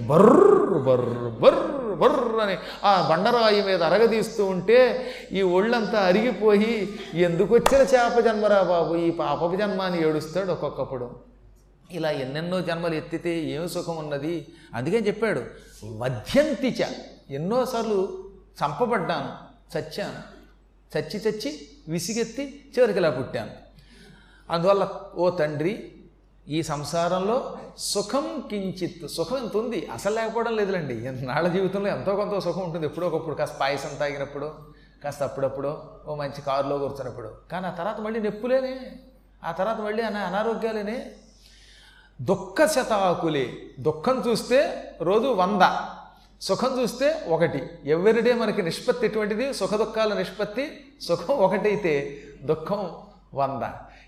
బర్రు 0.00 0.78
బర్రు 0.78 1.30
బర్రు 1.40 1.94
బర్రు 1.94 2.38
అని 2.38 2.56
ఆ 2.84 3.08
బండరాయి 3.10 3.62
మీద 3.62 3.82
అరగదీస్తూ 3.82 4.46
ఉంటే 4.46 5.08
ఈ 5.32 5.42
ఒళ్ళంతా 5.42 6.00
అరిగిపోయి 6.00 6.98
ఎందుకు 7.14 7.54
వచ్చిన 7.54 7.80
చేప 7.80 8.20
జన్మరా 8.20 8.62
బాబు? 8.62 8.94
ఈ 8.94 9.10
పాపపు 9.10 9.56
జన్మ 9.56 9.82
అని 9.82 10.08
ఏడుస్తాడు 10.08 10.52
ఒక్కొక్కప్పుడు. 10.52 11.10
ఇలా 11.90 12.10
ఎన్నెన్నో 12.10 12.60
జన్మలు 12.60 12.94
ఎత్తితే 12.94 13.40
ఏం 13.40 13.68
సుఖం 13.68 13.96
ఉన్నది? 13.96 14.46
అందుకే 14.74 14.96
చెప్పాడు 14.96 15.42
వధ్యంతిచ 15.84 16.84
ఎన్నోసార్లు 17.30 18.18
చంపబడ్డాను 18.64 19.30
చచ్చాను 19.78 20.34
చచ్చి 20.98 21.20
చచ్చి 21.20 21.68
విసిగెత్తి 21.88 22.70
చివరికి 22.78 22.98
ఇలా 22.98 23.10
పుట్టాను. 23.10 23.50
అందువల్ల 24.50 24.88
ఓ 25.16 25.30
తండ్రి 25.30 25.92
ఈ 26.48 26.62
సంసారంలో 26.62 27.58
సుఖం 27.78 28.44
కించిత్ 28.50 29.08
సుఖం 29.08 29.36
ఎంత 29.36 29.56
ఉంది? 29.56 29.88
అసలు 29.92 30.14
లేకపోవడం 30.14 30.56
లేదులేండి. 30.56 31.26
నాళ్ళ 31.26 31.48
జీవితంలో 31.48 31.88
ఎంతో 31.88 32.16
కొంత 32.16 32.38
సుఖం 32.38 32.60
ఉంటుంది. 32.60 32.86
ఎప్పుడో 32.86 33.06
ఒకప్పుడు 33.06 33.34
కాస్త 33.34 33.54
పాయసం 33.60 33.96
తాగినప్పుడు 34.00 34.54
కాస్త 35.04 35.22
అప్పుడప్పుడు 35.22 35.82
ఓ 36.06 36.14
మంచి 36.14 36.42
కారులో 36.42 36.78
కూర్చున్నప్పుడు. 36.78 37.34
కానీ 37.52 37.66
ఆ 37.66 37.70
తర్వాత 37.70 38.00
మళ్ళీ 38.00 38.20
నొప్పులేనే. 38.20 38.92
ఆ 39.44 39.52
తర్వాత 39.52 39.80
మళ్ళీ 39.80 40.02
అన 40.02 40.16
అనారోగ్యాలేనే. 40.16 41.06
దుఃఖ 42.22 42.64
శతాకులే. 42.64 43.52
దుఃఖం 43.80 44.24
చూస్తే 44.28 44.90
రోజు 45.02 45.26
వంద. 45.26 45.76
సుఖం 46.40 46.80
చూస్తే 46.80 47.24
ఒకటి. 47.28 47.68
ఎవరిడే 47.84 48.34
మనకి 48.34 48.62
నిష్పత్తి 48.62 49.06
ఎటువంటిది? 49.06 49.54
సుఖ 49.54 49.70
దుఃఖాల 49.70 50.14
నిష్పత్తి 50.14 50.84
సుఖం 51.00 51.34
ఒకటైతే 51.34 52.22
దుఃఖం 52.42 52.94
వంద. 53.34 53.62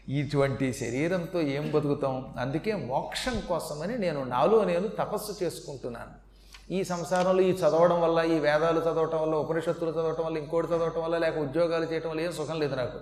ఇటువంటి 0.08 0.72
శరీరంతో 0.72 1.40
ఏం 1.40 1.72
బతుకుతాం? 1.74 2.34
అందుకే 2.38 2.74
మోక్షం 2.74 3.42
కోసమని 3.48 3.98
నేను 3.98 4.24
నాలో 4.24 4.64
నేను 4.64 4.88
తపస్సు 4.88 5.44
చేసుకుంటున్నాను. 5.44 6.26
ఈ 6.72 6.84
సంసారంలో 6.84 7.42
ఈ 7.42 7.50
చదవడం 7.50 8.02
వల్ల 8.02 8.32
ఈ 8.32 8.38
వేదాలు 8.38 8.80
చదవటం 8.80 9.22
వల్ల 9.22 9.34
ఉపనిషత్తులు 9.34 9.90
చదవటం 9.90 10.24
వల్ల 10.24 10.38
ఇంకోటి 10.38 10.66
చదవటం 10.66 11.02
వల్ల 11.02 11.18
లేక 11.18 11.38
ఉద్యోగాలు 11.38 11.84
చేయటం 11.84 12.10
వల్ల 12.10 12.20
ఏం 12.20 12.32
సుఖం 12.32 12.60
లేదు 12.60 12.74
నాకు. 12.74 12.98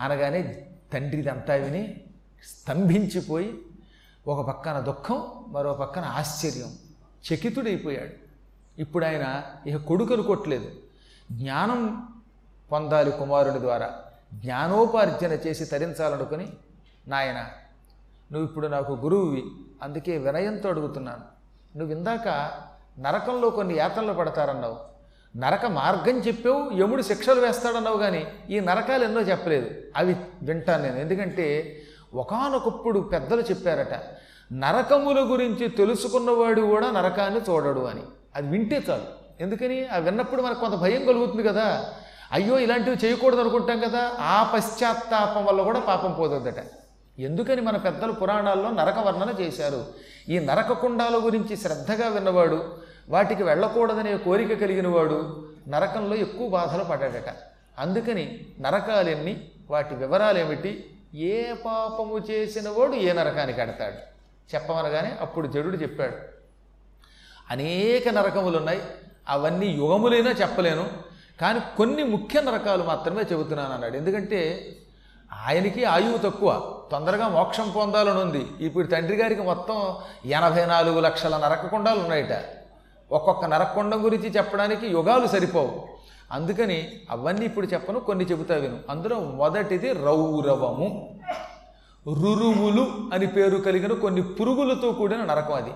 అనగానే 0.00 0.66
తండ్రిదంతా 0.92 1.54
విని 1.54 2.00
స్తంభించిపోయి 2.44 3.62
ఒక 4.28 4.46
పక్కన 4.46 4.80
దుఃఖం 4.80 5.44
మరో 5.48 5.72
పక్కన 5.72 6.04
ఆశ్చర్యం. 6.04 6.76
చకితుడైపోయాడు. 7.34 8.24
ఇప్పుడు 8.80 9.04
ఆయన 9.04 9.42
ఇక 9.66 9.76
కొడుకును 9.76 10.22
కొట్టలేదు. 10.22 10.70
జ్ఞానం 11.32 12.08
పొందాలి 12.72 13.10
కుమారుడి 13.10 13.58
ద్వారా. 13.58 13.94
జ్ఞానోపార్జన 14.34 15.32
చేసి 15.32 15.64
తరించాలనుకుని 15.64 16.52
నాయన 17.08 17.46
నువ్వు 18.32 18.48
ఇప్పుడు 18.48 18.66
నాకు 18.66 18.92
గురువువి 18.92 19.44
అందుకే 19.82 20.18
వినయంతో 20.18 20.68
అడుగుతున్నాను. 20.68 21.34
నువ్వు 21.78 21.96
ఇందాక 21.96 22.50
నరకంలో 22.98 23.50
కొన్ని 23.50 23.74
యాతనలు 23.74 24.12
పడతారన్నావు. 24.12 24.94
నరక 25.36 25.66
మార్గం 25.66 26.18
చెప్పావు 26.18 26.78
యముడు 26.78 27.02
శిక్షలు 27.02 27.40
వేస్తాడన్నావు 27.40 27.96
కానీ 27.96 28.26
ఈ 28.50 28.60
నరకాలు 28.60 29.04
ఎన్నో 29.04 29.20
చెప్పలేదు. 29.20 29.70
అవి 29.96 30.16
వింటాను 30.42 30.82
నేను. 30.82 30.96
ఎందుకంటే 30.96 31.78
ఒకానొకప్పుడు 32.14 33.00
పెద్దలు 33.00 33.40
చెప్పారట 33.40 34.02
నరకముల 34.52 35.32
గురించి 35.32 35.68
తెలుసుకున్నవాడు 35.68 36.60
కూడా 36.60 36.90
నరకాన్ని 36.90 37.40
చూడడు 37.40 37.80
అని. 37.80 38.02
అది 38.36 38.48
వింటే 38.48 38.82
చాలు. 38.90 39.02
ఎందుకని? 39.40 39.86
అవి 39.86 40.04
విన్నప్పుడు 40.04 40.42
మనకు 40.42 40.60
కొంత 40.60 40.74
భయం 40.74 41.04
కలుగుతుంది 41.04 41.42
కదా. 41.42 41.94
అయ్యో 42.34 42.58
ఇలాంటివి 42.58 42.96
చేయకూడదు 43.04 43.40
అనుకుంటాం 43.40 43.80
కదా. 43.80 44.12
ఆ 44.20 44.52
పశ్చాత్తాపం 44.54 45.44
వల్ల 45.44 45.62
కూడా 45.62 45.80
పాపం 45.80 46.12
పోతుందట 46.12 46.64
ఎందుకని 47.18 47.60
మన 47.60 47.76
పెద్దలు 47.76 48.12
పురాణాల్లో 48.12 48.70
నరక 48.70 48.98
వర్ణన 48.98 49.34
చేశారు. 49.40 49.86
ఈ 50.28 50.38
నరక 50.38 50.72
కుండాల 50.72 51.20
గురించి 51.24 51.56
శ్రద్ధగా 51.56 52.08
విన్నవాడు 52.08 52.76
వాటికి 53.08 53.42
వెళ్ళకూడదనే 53.42 54.16
కోరిక 54.16 54.60
కలిగిన 54.60 54.88
వాడు 54.88 55.48
నరకంలో 55.68 56.16
ఎక్కువ 56.16 56.48
బాధలు 56.48 56.84
పడ్డాడట. 56.84 57.34
అందుకని 57.78 58.46
నరకాలెన్ని 58.60 59.48
వాటి 59.70 59.94
వివరాలేమిటి 59.94 60.90
ఏ 61.14 61.52
పాపము 61.52 62.18
చేసిన 62.30 62.68
వాడు 62.68 62.92
ఏ 62.92 63.12
నరకానికి 63.12 63.60
అడతాడు 63.60 64.14
చెప్పమనగానే 64.54 65.16
అప్పుడు 65.20 65.46
జడుడు 65.46 65.76
చెప్పాడు. 65.76 66.14
అనేక 67.50 68.08
నరకములు 68.08 68.56
ఉన్నాయి 68.56 68.82
అవన్నీ 69.28 69.66
యుగములైనా 69.66 70.30
చెప్పలేను. 70.30 71.13
కానీ 71.40 71.60
కొన్ని 71.76 72.02
ముఖ్య 72.02 72.40
నరకాలు 72.40 72.82
మాత్రమే 72.82 73.22
చెబుతున్నాను 73.32 73.74
అన్నాడు 73.74 73.96
ఎందుకంటే 73.96 74.72
ఆయనకి 75.46 75.84
ఆయువు 75.84 76.18
తక్కువ 76.18 76.74
తొందరగా 76.92 77.28
మోక్షం 77.28 77.72
పొందాలని 77.76 78.18
ఉంది 78.18 78.46
ఇప్పుడు 78.60 78.86
తండ్రి 78.86 79.16
గారికి 79.16 79.42
మొత్తం 79.42 79.94
ఎనభై 80.26 80.66
నాలుగు 80.66 81.00
లక్షల 81.00 81.36
నరకకుండాలు 81.36 82.00
ఉన్నాయట. 82.00 82.44
ఒక్కొక్క 83.12 83.44
నరకకుండం 83.44 84.04
గురించి 84.04 84.30
చెప్పడానికి 84.30 84.86
యుగాలు 84.86 85.26
సరిపోవు. 85.26 85.88
అందుకని 86.32 86.92
అవన్నీ 87.10 87.46
ఇప్పుడు 87.46 87.66
చెప్పను 87.66 88.00
కొన్ని 88.00 88.24
చెబుతా 88.24 88.54
విను. 88.54 88.78
అందులో 88.90 89.20
మొదటిది 89.20 89.92
రౌరవము. 89.92 91.20
రురువులు 92.06 92.94
అని 93.12 93.26
పేరు 93.26 93.56
కలిగిన 93.56 93.92
కొన్ని 93.92 94.22
పురుగులతో 94.22 94.92
కూడిన 94.92 95.24
నరకం 95.24 95.54
అది. 95.54 95.72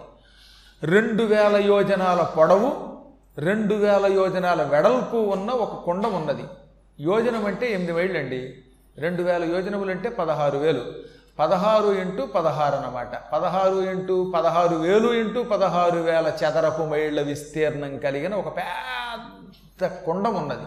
రెండు 0.82 1.22
వేల 1.22 1.56
యోజనాల 1.56 2.22
పొడవు 2.22 2.87
రెండు 3.38 3.74
వేల 3.74 4.06
యోజనాల 4.06 4.62
వెడల్పు 4.62 5.16
ఉన్న 5.16 5.50
ఒక 5.50 5.84
కుండ 5.84 6.06
ఉన్నది. 6.06 6.44
యోజనం 7.00 7.46
అంటే 7.46 7.72
ఎనిమిది 7.72 7.92
మైళ్ళు 7.92 8.18
అండి 8.18 8.54
రెండు 8.98 9.22
వేల 9.22 9.44
యోజనములు 9.44 9.90
అంటే 9.90 10.08
పదహారు 10.08 10.58
వేలు. 10.58 10.82
పదహారు 11.38 11.92
ఇంటూ 11.92 12.26
పదహారు 12.26 12.76
అన్నమాట. 12.76 13.32
పదహారు 13.32 13.82
ఇంటూ 13.90 14.32
పదహారు 14.34 14.76
వేలు 14.76 15.14
ఇంటూ 15.14 15.42
పదహారు 15.42 15.98
వేల 15.98 16.32
చదరపు 16.42 16.82
మైళ్ళ 16.82 17.20
విస్తీర్ణం 17.20 17.98
కలిగిన 17.98 18.34
ఒక 18.34 18.56
పెద్ద 18.56 19.86
కుండం 19.86 20.34
ఉన్నది. 20.34 20.66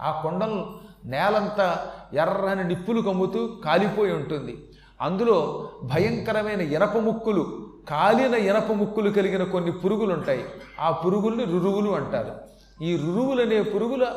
ఆ 0.00 0.20
కుండం 0.22 0.78
నేలంతా 1.04 1.86
ఎర్రని 2.12 2.64
నిప్పులు 2.64 3.00
కమ్ముతూ 3.00 3.46
కాలిపోయి 3.64 4.12
ఉంటుంది. 4.12 4.56
అందులో 5.00 5.68
భయంకరమైన 5.82 6.60
ఇనప 6.60 6.96
ముక్కులు 6.96 7.69
కాలిన 7.88 8.34
ఇనప 8.34 8.72
ముక్కులు 8.72 9.10
కలిగిన 9.10 9.44
కొన్ని 9.44 9.72
పురుగులు 9.72 10.12
ఉంటాయి 10.12 10.44
ఆ 10.80 10.90
పురుగుల్ని 10.90 11.44
రురువులు 11.44 11.90
అంటారు. 11.90 12.40
ఈ 12.84 12.96
రురువులు 12.96 13.42
అనే 13.42 13.62
పురుగుల 13.62 14.14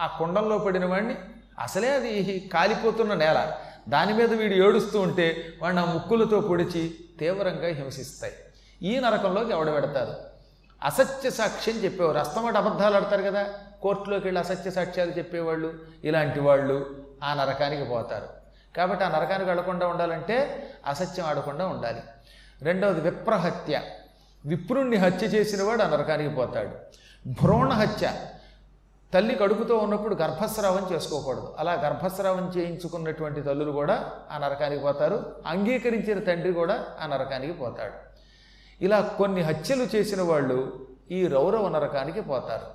ఆ 0.00 0.06
కుండంలో 0.06 0.58
పడిన 0.58 0.86
వాడిని 0.86 1.14
అసలే 1.58 1.88
అది 1.88 2.50
కాలిపోతున్న 2.52 3.14
నేల. 3.14 3.52
దాని 3.88 4.14
మీద 4.14 4.32
వీడు 4.32 4.54
ఏడుస్తూ 4.54 5.00
ఉంటే 5.00 5.58
వాడిని 5.62 5.80
ఆ 5.80 5.84
ముక్కులతో 5.84 6.40
పొడిచి 6.40 6.94
తీవ్రంగా 7.18 7.66
హింసిస్తాయి. 7.66 8.32
ఈ 8.82 9.00
నరకంలోకి 9.00 9.50
ఎవడ 9.50 9.72
పెడతారు 9.72 10.14
అసత్య 10.84 11.30
సాక్ష్యం 11.30 11.74
చెప్పేవారు. 11.74 12.18
అస్తమాట 12.18 12.56
అబద్ధాలు 12.56 12.96
ఆడతారు 12.96 13.22
కదా. 13.22 13.48
కోర్టులోకి 13.82 14.26
వెళ్ళి 14.26 14.40
అసత్య 14.40 14.70
సాక్ష్యాలు 14.70 15.10
చెప్పేవాళ్ళు. 15.10 15.74
ఇలాంటి 16.04 16.40
వాళ్ళు 16.40 17.04
ఆ 17.24 17.34
నరకానికి 17.34 17.84
పోతారు. 17.84 18.28
కాబట్టి 18.76 19.04
ఆ 19.04 19.08
నరకానికి 19.08 19.50
వెళ్ళకుండా 19.50 19.86
ఉండాలంటే 19.86 20.68
అసత్యం 20.86 21.26
ఆడకుండా 21.26 21.66
ఉండాలి. 21.66 22.00
రెండవది 22.62 23.00
విప్రహత్య. 23.00 23.80
విప్రుణ్ణి 24.46 24.96
హత్య 24.96 25.26
చేసిన 25.26 25.62
వాడు 25.62 25.82
ఆ 25.82 25.88
నరకానికి 25.88 26.34
పోతాడు. 26.34 26.70
భ్రూణ 27.28 27.70
హత్య. 27.70 28.12
తల్లి 29.14 29.34
కడుపుతో 29.34 29.76
ఉన్నప్పుడు 29.76 30.14
గర్భస్రావం 30.14 30.88
చేసుకోకూడదు. 30.92 31.54
అలా 31.58 31.72
గర్భస్రావం 31.72 32.52
చేయించుకున్నటువంటి 32.56 33.40
తల్లులు 33.40 33.72
కూడా 33.72 34.10
ఆ 34.32 34.38
నరకానికి 34.38 34.82
పోతారు. 34.82 35.34
అంగీకరించిన 35.46 36.18
తండ్రి 36.18 36.52
కూడా 36.52 36.84
ఆ 37.02 37.06
నరకానికి 37.06 37.52
పోతాడు. 37.52 37.92
ఇలా 38.84 39.00
కొన్ని 39.00 39.40
హత్యలు 39.40 39.82
చేసిన 39.82 40.22
వాళ్ళు 40.22 40.86
ఈ 41.10 41.26
రౌరవ 41.26 41.68
నరకానికి 41.68 42.20
పోతారు. 42.20 42.66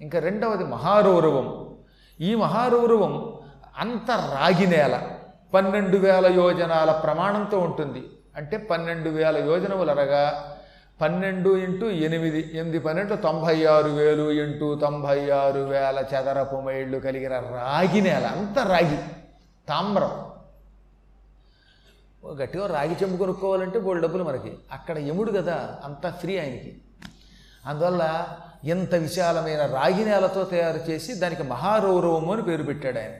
ఇంకా 0.00 0.18
రెండవది 0.18 0.64
మహారౌరవం. 0.64 1.76
ఈ 2.20 2.34
మహారౌరవం 2.34 3.38
అంత 3.78 4.10
రాగి 4.10 4.66
నేల. 4.66 5.00
పన్నెండు 5.54 5.96
వేల 5.96 6.26
యోజనాల 6.26 6.92
ప్రమాణంతో 6.92 7.58
ఉంటుంది. 7.58 8.13
అంటే 8.36 8.56
పన్నెండు 8.56 9.08
వేల 9.08 9.36
యోజనములు 9.36 9.90
అనగా 9.90 10.56
పన్నెండు 11.00 11.56
ఇంటూ 11.56 11.86
ఎనిమిది 11.86 12.50
ఎనిమిది 12.54 12.78
పన్నెండు 12.78 13.14
తొంభై 13.14 13.64
ఆరు 13.64 13.88
వేలు 13.88 14.30
ఇంటూ 14.30 14.74
తొంభై 14.74 15.30
ఆరు 15.30 15.60
వేల 15.60 16.04
చదరపు 16.14 16.56
మైళ్ళు 16.56 16.98
కలిగిన 16.98 17.32
రాగి 17.32 18.00
నేల. 18.00 18.26
అంత 18.26 18.58
రాగి 18.58 18.98
తామ్రం. 19.68 20.34
గట్టిగా 22.42 22.66
రాగి 22.66 22.96
చెంబు 23.02 23.16
కొనుక్కోవాలంటే 23.16 23.78
బోల్డ్ 23.78 24.02
డబ్బులు 24.02 24.24
మనకి. 24.24 24.52
అక్కడ 24.72 24.98
యముడు 24.98 25.32
కదా 25.32 25.78
అంతా 25.84 26.10
ఫ్రీ 26.10 26.38
ఆయనకి. 26.38 26.80
అందువల్ల 27.66 28.26
ఎంత 28.64 28.94
విశాలమైన 28.94 29.66
రాగి 29.66 30.04
నేలతో 30.04 30.44
తయారు 30.44 30.90
చేసి 30.90 31.14
దానికి 31.14 31.42
మహారౌరవము 31.42 32.32
అని 32.32 32.42
పేరు 32.42 32.62
పెట్టాడు 32.62 32.98
ఆయన. 32.98 33.12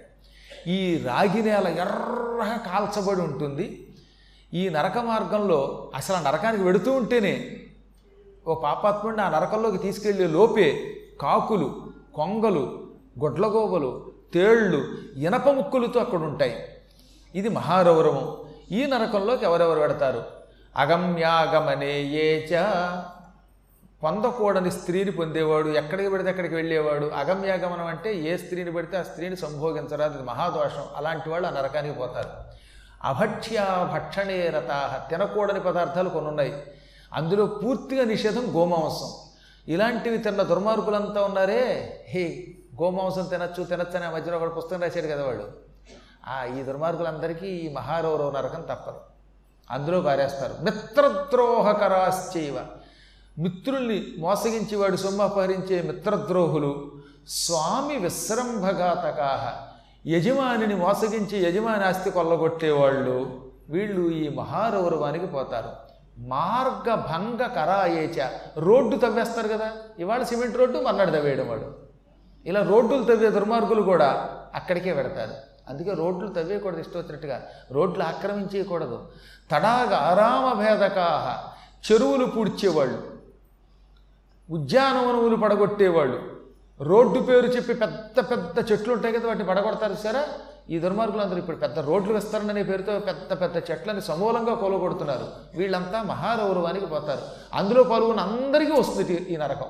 ఈ 0.71 1.03
రాగి 1.07 1.43
నేల 1.43 1.69
ఎర్రగా 1.69 2.57
కాల్చబడి 2.57 3.21
ఉంటుంది. 3.21 3.84
ఈ 4.55 4.69
నరక 4.69 4.99
మార్గంలో 4.99 5.91
అసలు 5.95 6.17
ఆ 6.17 6.21
నరకానికి 6.21 6.63
వెడుతూ 6.63 6.93
ఉంటేనే 6.93 7.57
ఓ 8.47 8.55
పాపాత్ముడిని 8.55 9.23
ఆ 9.23 9.29
నరకంలోకి 9.29 9.79
తీసుకెళ్ళే 9.79 10.27
లోపే 10.27 10.97
కాకులు 11.21 11.81
కొంగలు 12.15 12.89
గొడ్లగోబలు 13.19 14.13
తేళ్ళు 14.35 14.85
ఇనప 15.17 15.49
ముక్కులతో 15.49 16.01
అక్కడ 16.01 16.19
ఉంటాయి. 16.19 16.69
ఇది 17.35 17.49
మహారౌరవం. 17.49 18.37
ఈ 18.71 18.87
నరకంలోకి 18.87 19.45
ఎవరెవరు 19.45 19.81
పెడతారు 19.81 20.25
అగమ్యాగమనే 20.77 22.01
ఏచ 22.03 22.61
పొందకూడని 24.03 24.71
స్త్రీని 24.71 25.11
పొందేవాడు 25.11 25.69
ఎక్కడికి 25.69 26.11
పెడితే 26.11 26.31
అక్కడికి 26.31 26.55
వెళ్ళేవాడు. 26.55 27.07
అగమ్యాగమనం 27.07 27.87
అంటే 27.87 28.15
ఏ 28.15 28.37
స్త్రీని 28.37 28.73
పెడితే 28.73 28.97
ఆ 28.97 29.03
స్త్రీని 29.03 29.37
సంభోగించరాదు. 29.37 30.23
మహాదోషం 30.23 30.85
అలాంటి 30.97 31.31
వాళ్ళు 31.31 31.49
ఆ 31.49 31.51
నరకానికి 31.51 31.99
పోతారు. 31.99 32.44
అభక్ష్య 33.05 33.89
భక్షణే 33.93 34.49
రతాహ 34.49 35.11
తినకూడని 35.11 35.61
పదార్థాలు 35.61 36.09
కొన్ని 36.09 36.29
ఉన్నాయి 36.29 36.55
అందులో 37.13 37.47
పూర్తిగా 37.47 38.05
నిషేధం 38.05 38.55
గోమాంసం. 38.55 39.13
ఇలాంటివి 39.69 40.19
తిన్న 40.19 40.43
దుర్మార్గులంతా 40.43 41.23
ఉన్నారే 41.23 42.03
హే 42.09 42.47
గోమాంసం 42.83 43.25
తినచ్చు 43.25 43.65
తినచ్చు 43.65 43.97
అనే 43.97 44.09
మధ్యలో 44.09 44.39
వాడు 44.39 44.51
పుస్తకం 44.51 44.83
రాశాడు 44.83 45.07
కదా 45.07 45.27
వాడు. 45.27 45.45
ఆ 46.27 46.45
ఈ 46.45 46.63
దుర్మార్గులందరికీ 46.63 47.47
ఈ 47.47 47.73
మహారౌరవ 47.73 48.31
నరకం 48.31 48.61
తప్పదు. 48.61 49.01
అందులో 49.71 50.01
పారేస్తారు 50.01 50.55
మిత్రద్రోహకరాశ్చైవ. 50.63 52.67
మిత్రుల్ని 53.39 54.07
మోసగించి 54.19 54.77
వాడు 54.77 54.97
సొమ్ము 54.97 55.23
అపహరించే 55.23 55.83
మిత్రద్రోహులు 55.83 56.93
స్వామి 57.29 57.97
విశ్రంభఘాతకాహ. 57.97 59.74
యజమానిని 60.07 60.75
మోసగించి 60.75 61.49
యజమాని 61.49 61.85
ఆస్తి 61.85 62.11
కొల్లగొట్టేవాళ్ళు 62.11 63.51
వీళ్ళు 63.69 64.11
ఈ 64.11 64.29
మహారౌరవానికి 64.29 65.27
పోతారు. 65.27 65.71
మార్గభంగ 66.19 67.47
కరాయేచ 67.47 68.29
రోడ్డు 68.59 68.97
తవ్వేస్తారు 68.97 69.49
కదా. 69.49 69.73
ఇవాళ 69.99 70.23
సిమెంట్ 70.23 70.57
రోడ్డు 70.57 70.79
మర్నాడు 70.79 71.11
తవ్వేయడం 71.11 71.49
వాడు. 71.49 71.77
ఇలా 72.47 72.63
రోడ్లు 72.63 73.03
తవ్వే 73.03 73.31
దుర్మార్గులు 73.31 73.83
కూడా 73.83 74.31
అక్కడికే 74.55 74.93
పెడతారు. 74.93 75.31
అందుకే 75.69 75.93
రోడ్లు 75.95 76.29
తవ్వేయకూడదు 76.29 76.81
ఇష్టం 76.81 77.01
వచ్చినట్టుగా. 77.01 77.43
రోడ్లు 77.71 78.05
ఆక్రమించేయకూడదు. 78.05 79.13
తడాగ 79.51 79.95
ఆరామ 79.95 80.53
భేదకాహ. 80.53 81.55
చెరువులు 81.93 82.27
పూడ్చేవాళ్ళు. 82.27 83.03
ఉద్యానవనములు 84.51 85.37
పడగొట్టేవాళ్ళు. 85.37 86.34
రోడ్డు 86.81 87.21
పేరు 87.21 87.47
చెప్పి 87.47 87.75
పెద్ద 87.75 88.21
పెద్ద 88.21 88.73
చెట్లు 88.73 88.93
ఉంటాయి 88.93 89.15
కదా 89.15 89.27
వాటిని 89.27 89.45
పడగొడతారు 89.45 89.95
సరే? 89.95 90.27
ఈ 90.71 90.79
దుర్మార్గులు 90.79 91.23
అందరూ 91.23 91.39
ఇప్పుడు 91.39 91.57
పెద్ద 91.57 91.79
రోడ్లు 91.79 92.13
వేస్తారనే 92.15 92.63
పేరుతో 92.63 92.99
పెద్ద 92.99 93.41
పెద్ద 93.41 93.71
చెట్లని 93.71 94.03
సమూలంగా 94.03 94.55
కొలగొడుతున్నారు. 94.55 95.27
వీళ్ళంతా 95.55 96.03
మహారౌరవానికి 96.03 96.87
పోతారు. 96.87 97.21
అందులో 97.55 97.83
పలువున 97.83 98.21
అందరికీ 98.21 98.73
వస్తుంది 98.73 99.15
ఈ 99.15 99.37
నరకం. 99.37 99.67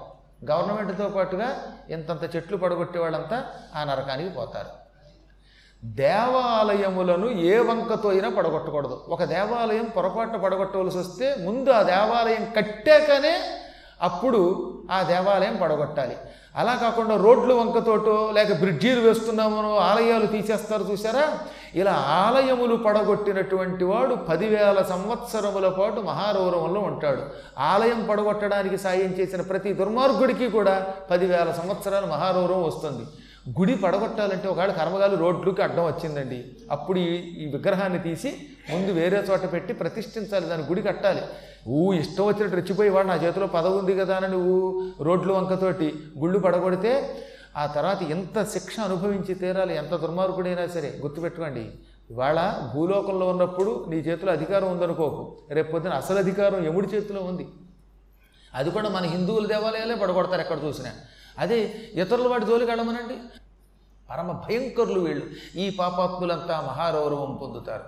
గవర్నమెంట్తో 0.51 1.09
పాటుగా 1.09 1.73
ఇంతంత 1.91 2.37
చెట్లు 2.37 2.57
పడగొట్టే 2.57 2.99
వాళ్ళంతా 2.99 3.45
ఆ 3.77 3.85
నరకానికి 3.85 4.31
పోతారు. 4.31 4.85
దేవాలయములను 5.85 7.27
ఏ 7.27 7.59
వంకతో 7.59 8.09
అయినా 8.09 8.29
పడగొట్టకూడదు. 8.29 9.05
ఒక 9.09 9.25
దేవాలయం 9.25 9.85
పొరపాటున 9.85 10.37
పడగొట్టవలసి 10.37 10.99
వస్తే 10.99 11.35
ముందు 11.35 11.71
ఆ 11.71 11.83
దేవాలయం 11.83 12.53
కట్టాకనే 12.57 13.41
అప్పుడు 14.03 14.43
ఆ 14.91 15.03
దేవాలయం 15.03 15.57
పడగొట్టాలి. 15.63 16.17
అలా 16.57 16.75
కాకుండా 16.75 17.15
రోడ్లు 17.17 17.55
వంకతోటో 17.55 18.31
లేక 18.33 18.53
బ్రిడ్జీలు 18.53 19.01
వేస్తున్నామనో 19.01 19.77
ఆలయాలు 19.77 20.27
తీసేస్తారు 20.27 20.85
చూసారా 20.91 21.25
ఇలా 21.75 21.93
ఆలయములు 21.93 22.77
పడగొట్టినటువంటి 22.77 23.85
వాడు 23.85 24.15
పదివేల 24.15 24.83
సంవత్సరముల 24.83 25.69
పాటు 25.69 26.01
మహారౌరవంలో 26.01 26.81
ఉంటాడు. 26.81 27.23
ఆలయం 27.59 28.07
పడగొట్టడానికి 28.11 28.79
సాయం 28.79 29.11
చేసిన 29.21 29.41
ప్రతి 29.41 29.73
దుర్మార్గుడికి 29.73 30.49
కూడా 30.51 30.87
పదివేల 31.11 31.51
సంవత్సరాలు 31.51 32.07
మహారౌరవం 32.07 32.63
వస్తుంది. 32.63 33.05
గుడి 33.59 33.75
పడగొట్టాలంటే 33.75 34.49
ఒకవేళ 34.49 34.73
కర్మగాలు 34.73 35.17
రోడ్లకి 35.17 35.63
అడ్డం 35.63 35.85
వచ్చిందండి 35.87 36.45
అప్పుడు 36.71 36.99
ఈ 36.99 37.51
విగ్రహాన్ని 37.55 37.99
తీసి 37.99 38.31
ముందు 38.71 38.93
వేరే 38.93 39.19
చోట 39.19 39.53
పెట్టి 39.53 39.73
ప్రతిష్ఠించాలి 39.73 40.47
దాని 40.47 40.63
గుడి 40.63 40.83
కట్టాలి. 40.83 41.23
ఊ 41.69 41.93
ఇష్టం 41.93 42.25
వచ్చినట్టు 42.27 42.57
రెచ్చిపోయేవాడు 42.57 43.07
నా 43.07 43.15
చేతిలో 43.15 43.47
పదవి 43.47 43.75
ఉంది 43.75 43.97
కదా 43.97 44.17
అని 44.17 44.29
నువ్వు 44.29 44.83
రోడ్లు 45.01 45.33
వంకతోటి 45.33 45.95
గుళ్ళు 46.19 46.39
పడగొడితే 46.39 46.93
ఆ 47.57 47.67
తర్వాత 47.67 48.03
ఎంత 48.03 48.45
శిక్ష 48.45 48.81
అనుభవించి 48.81 49.35
తీరాలి 49.35 49.77
ఎంత 49.77 49.95
దుర్మార్గుడైనా 49.95 50.67
సరే 50.67 50.99
గుర్తుపెట్టుకోండి. 51.01 51.73
ఇవాళ 52.11 52.71
భూలోకంలో 52.75 53.29
ఉన్నప్పుడు 53.29 53.87
నీ 53.89 53.97
చేతిలో 53.97 54.33
అధికారం 54.33 54.71
ఉందనుకోకు. 54.73 55.37
రేపు 55.51 55.73
పొద్దున 55.73 55.93
అసలు 55.93 56.19
అధికారం 56.19 56.67
ఎముడి 56.67 56.89
చేతిలో 56.89 57.23
ఉంది. 57.23 57.49
అది 58.55 58.71
కూడా 58.71 58.89
మన 58.89 59.03
హిందువుల 59.03 59.47
దేవాలయాలే 59.47 59.95
పడగొడతారు 59.95 60.41
ఎక్కడ 60.41 60.59
చూసినా. 60.65 60.91
అదే 61.39 61.73
ఇతరుల 61.95 62.29
వాటి 62.29 62.45
జోలికి 62.45 62.71
వెళ్ళమనండి. 62.71 63.17
పరమ 64.11 64.33
భయంకరులు 64.33 65.01
వీళ్ళు. 65.01 65.27
ఈ 65.57 65.71
పాపాత్ములంతా 65.71 66.61
మహారౌరవం 66.61 67.39
పొందుతారు. 67.43 67.83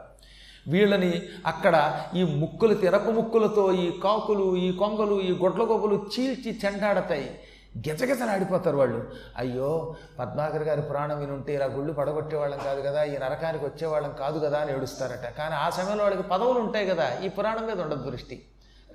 వీళ్ళని 0.69 1.23
అక్కడ 1.47 2.05
ఈ 2.15 2.23
ముక్కులు 2.23 2.75
తెరపు 2.75 3.11
ముక్కులతో 3.11 3.73
ఈ 3.73 4.01
కాకులు 4.01 4.57
ఈ 4.57 4.73
కొంగలు 4.73 5.21
ఈ 5.21 5.33
గొడ్ల 5.33 5.63
గొప్పలు 5.63 6.07
చీల్చి 6.19 6.61
చెండాడతాయి. 6.65 7.41
గెజగెజలాడిపోతారు 7.89 8.77
వాళ్ళు. 8.77 9.11
అయ్యో 9.37 9.97
పద్మాకర్ 10.19 10.63
గారి 10.63 10.83
ప్రాణం 10.83 11.19
వినుంటే 11.19 11.55
ఇలా 11.55 11.67
గుళ్ళు 11.67 11.93
పడగొట్టేవాళ్ళం 11.93 12.59
కాదు 12.65 12.81
కదా 12.81 13.05
ఈ 13.05 13.17
నరకానికి 13.17 13.65
వచ్చేవాళ్ళం 13.65 14.15
కాదు 14.19 14.39
కదా 14.39 14.59
అని 14.59 14.73
ఏడుస్తారట. 14.73 15.29
కానీ 15.39 15.55
ఆ 15.55 15.71
సమయంలో 15.71 16.05
వాళ్ళకి 16.05 16.29
పదవులు 16.29 16.59
ఉంటాయి 16.59 16.87
కదా 16.87 17.19
ఈ 17.25 17.29
పురాణం 17.29 17.67
మీద 17.67 17.81
ఉండదు 17.81 18.11
దృష్టి. 18.11 18.45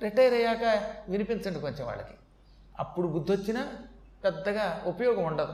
రిటైర్ 0.02 0.34
అయ్యాక 0.34 0.80
వినిపించండి 1.08 1.60
కొంచెం 1.60 1.86
వాళ్ళకి. 1.86 2.14
అప్పుడు 2.78 3.06
బుద్ధి 3.06 3.32
వచ్చినా 3.32 3.66
పెద్దగా 4.24 4.82
ఉపయోగం 4.86 5.24
ఉండదు. 5.24 5.52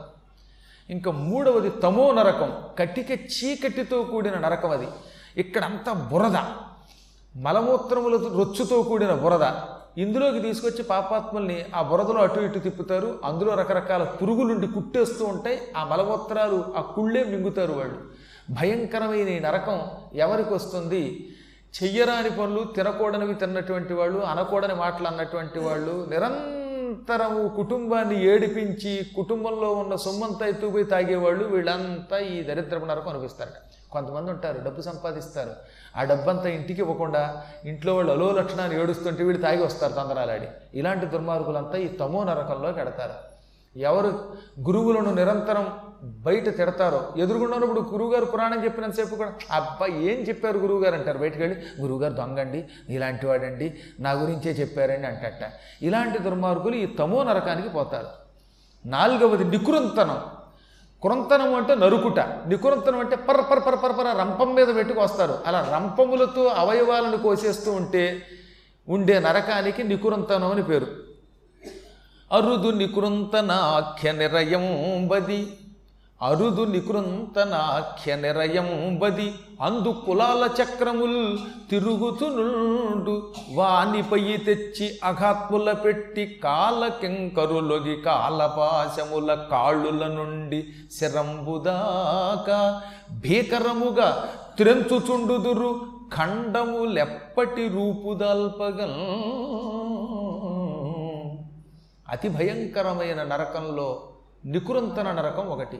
ఇంకా 0.89 1.11
మూడవది 1.11 1.69
తమో 1.69 2.11
నరకం. 2.11 2.63
కటిక 2.79 3.11
చీకటితో 3.11 4.03
కూడిన 4.03 4.37
నరకం 4.39 4.69
అది. 4.69 4.87
ఇక్కడంతా 5.37 5.93
బురద. 5.93 6.37
మలమూత్రముల 7.35 8.15
రొచ్చుతో 8.37 8.83
కూడిన 8.83 9.13
బురద. 9.13 9.51
ఇందులోకి 9.97 10.39
తీసుకొచ్చి 10.39 10.83
పాపాత్మల్ని 10.83 11.65
ఆ 11.75 11.81
బురదలో 11.81 12.21
అటు 12.21 12.39
ఇటు 12.39 12.59
తిప్పుతారు. 12.59 13.19
అందులో 13.23 13.53
రకరకాల 13.53 14.03
పురుగులుండి 14.03 14.67
కుట్టేస్తూ 14.67 15.25
ఉంటాయి. 15.25 15.61
ఆ 15.77 15.83
మలమూత్రాలు 15.83 16.73
ఆ 16.77 16.81
కుళ్ళే 16.81 17.23
మింగుతారు 17.23 17.73
వాళ్ళు. 17.73 17.99
భయంకరమైన 18.53 19.27
ఈ 19.27 19.39
నరకం 19.39 19.81
ఎవరికి 20.13 20.53
వస్తుంది? 20.53 21.29
చెయ్యరాని 21.81 22.29
పనులు 22.29 22.63
తినకూడనివి 22.63 23.33
తిన్నటువంటి 23.33 23.93
వాళ్ళు 23.93 24.19
అనకూడని 24.19 24.73
మాటలు 24.73 25.07
అన్నటువంటి 25.07 25.59
వాళ్ళు 25.59 26.07
నిరంతరము 26.09 27.47
కుటుంబాన్ని 27.47 28.25
ఏడిపించి 28.25 29.05
కుటుంబంలో 29.15 29.71
ఉన్న 29.71 29.95
సొమ్మంతా 29.95 30.45
ఎత్తుకుపోయి 30.45 30.85
తాగేవాళ్ళు 30.85 31.45
వీళ్ళంతా 31.45 32.17
ఈ 32.17 32.41
దరిద్రపు 32.41 32.85
నరకం 32.85 33.09
అనిపిస్తారట 33.09 33.53
కొంతమంది 33.91 34.31
ఉంటారు 34.31 34.59
డబ్బు 34.65 34.81
సంపాదిస్తారు. 34.81 35.53
ఆ 35.97 36.03
డబ్బంతా 36.03 36.49
ఇంటికి 36.49 36.81
ఇవ్వకుండా 36.81 37.43
ఇంట్లో 37.65 37.95
వాళ్ళు 37.95 38.11
అలో 38.11 38.31
లక్షణాలు 38.31 38.73
ఏడుస్తుంటే 38.73 39.23
వీళ్ళు 39.23 39.41
తాగి 39.41 39.63
వస్తారు 39.63 39.93
తొందరాలాడి. 39.93 40.47
ఇలాంటి 40.73 41.05
దుర్మార్గులంతా 41.05 41.77
ఈ 41.77 41.87
తమో 41.87 42.23
నరకంలో 42.23 42.71
పెడతారు 42.71 43.29
ఎవరు 43.77 44.07
గురువులను 44.59 45.13
నిరంతరం 45.13 45.73
బయట 46.03 46.57
తిడతారో 46.57 47.13
ఎదురుగున్నప్పుడు 47.17 47.81
గురువుగారు 47.81 48.25
పురాణం 48.25 48.63
చెప్పినంతసేపు 48.63 49.15
కూడా 49.15 49.33
అబ్బా 49.51 49.85
ఏం 49.87 50.19
చెప్పారు 50.27 50.57
గురువుగారు 50.57 50.95
అంటారు? 50.95 51.17
బయటకు 51.17 51.39
వెళ్ళి 51.39 51.81
గురువుగారు 51.81 52.13
దొంగండి 52.13 52.67
ఇలాంటి 52.89 53.27
వాడండి 53.27 53.77
నా 53.99 54.11
గురించే 54.11 54.51
చెప్పారండి 54.51 55.07
అంటట. 55.07 55.51
ఇలాంటి 55.81 56.17
దుర్మార్గులు 56.19 56.75
ఈ 56.75 56.85
తమో 56.85 57.23
నరకానికి 57.23 57.69
పోతారు. 57.69 58.07
నాలుగవది 58.85 59.43
నికృంతనం. 59.43 60.38
కురంతనం 61.01 61.55
అంటే 61.55 61.75
నరుకుట. 61.75 62.19
నికురంతనం 62.19 62.99
అంటే 62.99 63.15
పర 63.15 63.41
పర 63.41 63.59
పర 63.59 63.75
పర 63.75 63.91
పర 63.91 64.15
రంపం 64.19 64.55
మీద 64.55 64.75
పెట్టుకు 64.75 65.01
వస్తారు. 65.01 65.39
అలా 65.45 65.69
రంపములతో 65.75 66.43
అవయవాలను 66.43 67.17
కోసేస్తూ 67.17 67.71
ఉంటే 67.71 68.25
ఉండే 68.89 69.19
నరకానికి 69.19 69.83
నికురంతనం 69.83 70.51
అని 70.51 70.63
పేరు. 70.63 70.87
అరుదు 72.31 72.71
నికృంతనాఖ్య 72.71 74.11
నిరయం 74.11 75.07
బది 75.07 75.58
అరుదు 76.21 76.63
నికృంతనాఖ్య 76.63 78.15
నిరయం 78.15 78.99
బది 79.03 79.33
అందు 79.61 79.95
కులాల 80.05 80.49
చక్రముల్ 80.61 81.37
తిరుగుతునుండు. 81.71 83.33
వానిపై 83.53 84.37
తెచ్చి 84.45 84.99
అఘాత్ముల 85.03 85.71
పెట్టి 85.71 86.39
కాల 86.43 86.71
కాలకెంకరులొగి 86.71 88.01
కాలపాశముల 88.01 89.33
కాళ్ళుల 89.33 90.07
నుండి 90.07 90.67
శరంబుదాక 91.01 92.81
భీకరముగా 93.11 94.33
త్రెంచుచుండుదురు 94.57 95.81
ఖండములెప్పటి 96.17 97.67
రూపుదల్పగల్. 97.67 98.99
అతి 102.09 102.29
భయంకరమైన 102.29 103.23
నరకంలో 103.23 104.01
నికురంతన 104.45 105.11
నరకం 105.11 105.47
ఒకటి. 105.47 105.79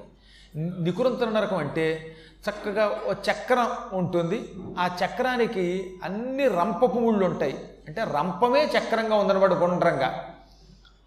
నికురంతన 0.56 1.30
నరకం 1.30 1.58
అంటే 1.58 2.16
చక్కగా 2.50 3.02
ఓ 3.08 3.12
చక్రం 3.12 3.68
ఉంటుంది. 3.94 4.54
ఆ 4.80 4.90
చక్రానికి 5.06 5.96
అన్ని 6.04 6.48
రంపపు 6.48 7.00
ముళ్ళు 7.00 7.26
ఉంటాయి. 7.26 7.70
అంటే 7.88 8.04
రంపమే 8.04 8.66
చక్రంగా 8.66 9.16
ఉందన్నమాట 9.16 9.54
గుండ్రంగా. 9.54 10.36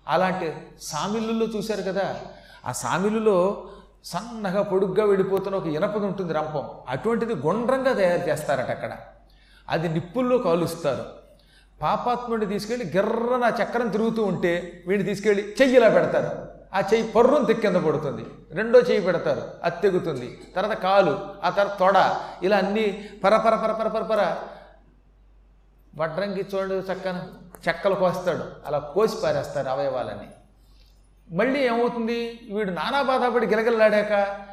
అలాంటి 0.09 0.55
సామిల్లుల్లో 0.81 1.47
చూశారు 1.47 1.83
కదా. 1.83 2.21
ఆ 2.65 2.73
సామిలులో 2.73 3.69
సన్నగా 4.05 4.63
పొడుగ్గా 4.63 5.05
వెళ్ళిపోతున్న 5.07 5.57
ఒక 5.57 5.67
ఇనపది 5.67 6.07
ఉంటుంది 6.07 6.33
రంపం. 6.33 6.71
అటువంటిది 6.89 7.35
గుండ్రంగా 7.35 7.93
తయారు 7.93 8.29
చేస్తారట 8.29 8.71
అక్కడ. 8.71 8.97
అది 9.69 9.89
నిప్పుల్లో 9.89 10.39
కాలుస్తారు. 10.39 11.05
పాపాత్ముడిని 11.83 12.53
తీసుకెళ్ళి 12.53 12.87
గిర్రన 12.97 13.53
చక్రం 13.63 13.89
తిరుగుతూ 13.89 14.25
ఉంటే 14.25 14.85
వీడిని 14.87 15.09
తీసుకెళ్ళి 15.09 15.57
చెయ్యిలా 15.63 15.89
పెడతారు. 15.89 16.62
ఆ 16.75 16.81
చెయ్యి 16.81 17.13
పర్రును 17.13 17.45
తెక్కింద 17.45 17.77
పడుతుంది. 17.77 18.25
రెండో 18.53 18.79
చెయ్యి 18.81 19.05
పెడతారు 19.07 19.43
అది 19.65 19.81
తెగుతుంది 19.83 20.29
తర్వాత 20.57 20.77
కాలు 20.77 21.15
ఆ 21.45 21.51
తర్వాత 21.51 21.79
తొడ 21.79 21.97
ఇలా 22.43 22.57
అన్నీ 22.59 22.87
పరపర 23.25 23.55
పరపర 23.55 23.89
పరపర 23.89 24.21
వడ్రంగి 25.97 26.45
చూడండి 26.55 26.93
చక్కన 26.93 27.17
చెక్కలు 27.69 27.95
కోస్తాడు. 27.95 28.45
అలా 28.67 28.79
కోసి 28.79 29.17
పారేస్తారు 29.23 29.69
అవయవాలని 29.69 30.29
మళ్ళీ 31.29 31.61
ఏమవుతుంది? 31.67 32.41
వీడు 32.53 32.71
నానా 32.71 33.03
బాధపడి 33.03 33.47
గిలగిలలాడాక 33.47 34.13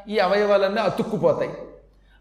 ఈ 0.10 0.18
అవయవాలన్నీ 0.20 0.82
అతుక్కుపోతాయి. 0.82 1.54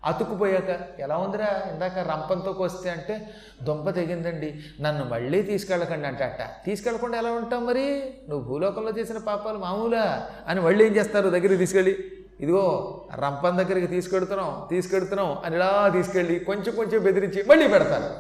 అతుక్కుపోయాక 0.04 1.00
ఎలా 1.00 1.16
ఉందిరా? 1.16 1.62
ఇందాక 1.72 1.98
రంపంతో 1.98 2.52
కోస్తే 2.52 2.90
అంటే 2.90 3.30
దొంప 3.62 3.90
తెగిందండి. 3.90 4.60
నన్ను 4.80 5.04
మళ్ళీ 5.04 5.42
తీసుకెళ్ళకండి 5.42 6.08
అంటే 6.08 6.24
అట్ట. 6.24 6.42
తీసుకెళ్ళకుండా 6.66 7.18
ఎలా 7.18 7.30
ఉంటాం 7.30 7.66
మరి? 7.66 8.14
నువ్వు 8.28 8.48
భూలోకంలో 8.48 8.90
చేసిన 8.98 9.18
పాపాలు 9.18 9.58
మామూలా 9.58 10.28
అని 10.48 10.60
మళ్ళీ 10.60 10.86
ఏం 10.86 10.96
చేస్తారు? 10.96 11.28
దగ్గరికి 11.28 11.56
తీసుకెళ్ళి 11.56 11.98
ఇదిగో 12.40 13.04
రంపం 13.14 13.58
దగ్గరికి 13.58 13.86
తీసుకెడుతున్నాం 13.86 14.66
తీసుకెడుతున్నాం 14.70 15.38
అని 15.44 15.56
ఇలా 15.56 15.88
తీసుకెళ్ళి 15.88 16.38
కొంచెం 16.38 16.76
కొంచెం 16.76 17.02
బెదిరించి 17.02 17.42
మళ్ళీ 17.42 17.68
పెడతారు. 17.68 18.14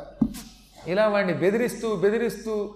ఇలా 0.90 1.08
వాడిని 1.08 1.32
బెదిరిస్తూ 1.32 1.96
బెదిరిస్తూ 1.96 2.74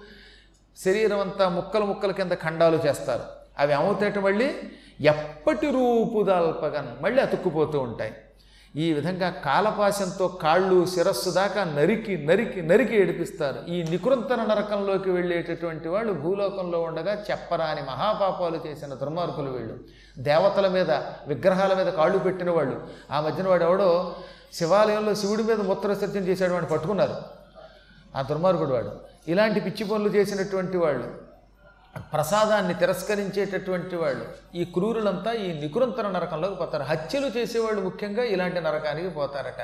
శరీరం 0.84 1.20
అంతా 1.20 1.48
ముక్కలు 1.48 1.84
ముక్కల 1.84 2.10
కింద 2.10 2.32
ఖండాలు 2.32 2.76
చేస్తారు. 2.86 3.22
అవి 3.58 3.72
ఏమవుతాయట 3.72 4.18
మళ్ళీ 4.18 4.54
ఎప్పటి 5.00 5.70
రూపుదాల్పగన్ 5.70 7.02
మళ్ళీ 7.02 7.22
అతుక్కుపోతూ 7.22 7.80
ఉంటాయి. 7.80 8.14
ఈ 8.76 8.92
విధంగా 8.92 9.30
కాలపాశంతో 9.30 10.28
కాళ్ళు 10.28 10.86
శిరస్సు 10.86 11.30
దాకా 11.30 11.64
నరికి 11.64 12.26
నరికి 12.26 12.62
నరికి 12.62 12.96
ఏడిపిస్తారు. 12.96 13.70
ఈ 13.70 13.82
నికృంతన 13.82 14.36
నరకంలోకి 14.36 15.10
వెళ్ళేటటువంటి 15.10 15.88
వాళ్ళు 15.88 16.12
భూలోకంలో 16.12 16.82
ఉండగా 16.82 17.24
చెప్పరాని 17.30 17.82
మహాపాపాలు 17.82 18.60
చేసిన 18.66 18.94
దుర్మార్గులు 18.94 19.50
వీళ్ళు. 19.50 19.78
దేవతల 20.18 20.68
మీద 20.68 20.90
విగ్రహాల 21.26 21.74
మీద 21.74 21.86
కాళ్ళు 21.86 22.18
పెట్టిన 22.18 22.50
వాళ్ళు. 22.50 22.80
ఆ 23.10 23.20
మధ్యన 23.20 23.48
వాడు 23.48 23.64
ఎవడో 23.64 24.16
శివాలయంలో 24.52 25.14
శివుడి 25.14 25.42
మీద 25.42 25.60
మూత్రసర్జన 25.60 26.20
చేశాడు 26.20 26.52
వాడిని 26.52 26.70
పట్టుకున్నారు. 26.70 27.14
ఆ 28.16 28.22
దుర్మార్గుడు 28.22 28.70
వాడు. 28.70 28.90
ఇలాంటి 29.28 29.60
పిచ్చి 29.60 29.84
పనులు 29.84 30.08
చేసినటువంటి 30.08 30.76
వాళ్ళు 30.76 31.31
ప్రసాదాన్ని 31.98 32.74
తిరస్కరించేటటువంటి 32.74 33.96
వాళ్ళు 33.96 34.26
ఈ 34.54 34.64
క్రూరులంతా 34.64 35.32
ఈ 35.32 35.60
నికురంతర 35.60 36.08
నరకంలోకి 36.08 36.54
పోతారు. 36.54 36.82
హత్యలు 36.82 37.26
చేసేవాళ్ళు 37.26 37.80
ముఖ్యంగా 37.80 38.24
ఇలాంటి 38.24 38.60
నరకానికి 38.60 39.08
పోతారట. 39.08 39.62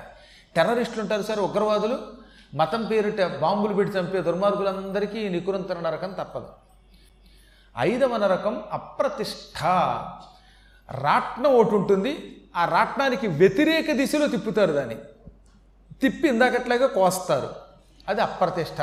టెర్రరిస్టులు 0.56 1.02
ఉంటారు 1.02 1.22
సార్ 1.22 1.38
ఉగ్రవాదులు. 1.38 1.98
మతం 2.54 2.84
పేరిట 2.84 3.22
బాంబులు 3.22 3.74
పెట్టి 3.74 3.98
చంపే 3.98 4.20
దుర్మార్గులందరికీ 4.20 5.18
ఈ 5.18 5.28
నికురంతర 5.28 5.80
నరకం 5.80 6.12
తప్పదు. 6.12 6.48
ఐదవ 7.78 8.16
నరకం 8.16 8.62
అప్రతిష్ట 8.72 9.64
రాట్నం 10.90 11.54
ఒకటి 11.54 11.74
ఉంటుంది. 11.74 12.42
ఆ 12.56 12.64
రాట్నానికి 12.64 13.26
వ్యతిరేక 13.26 13.92
దిశలో 13.92 14.26
తిప్పుతారు 14.26 14.72
దాన్ని. 14.72 14.94
తిప్పి 16.00 16.28
ఇందాకట్లాగా 16.28 16.86
కోస్తారు. 16.86 17.50
అది 18.08 18.20
అప్రతిష్ట 18.20 18.80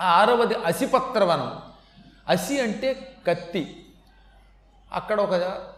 ఆ 0.00 0.20
ఆరవది 0.20 0.54
అసిపత్రవనం. 0.54 1.71
అసి 2.28 2.60
అంటే 2.60 3.16
కత్తి. 3.26 3.86
అక్కడ 4.92 5.20
ఒక 5.20 5.32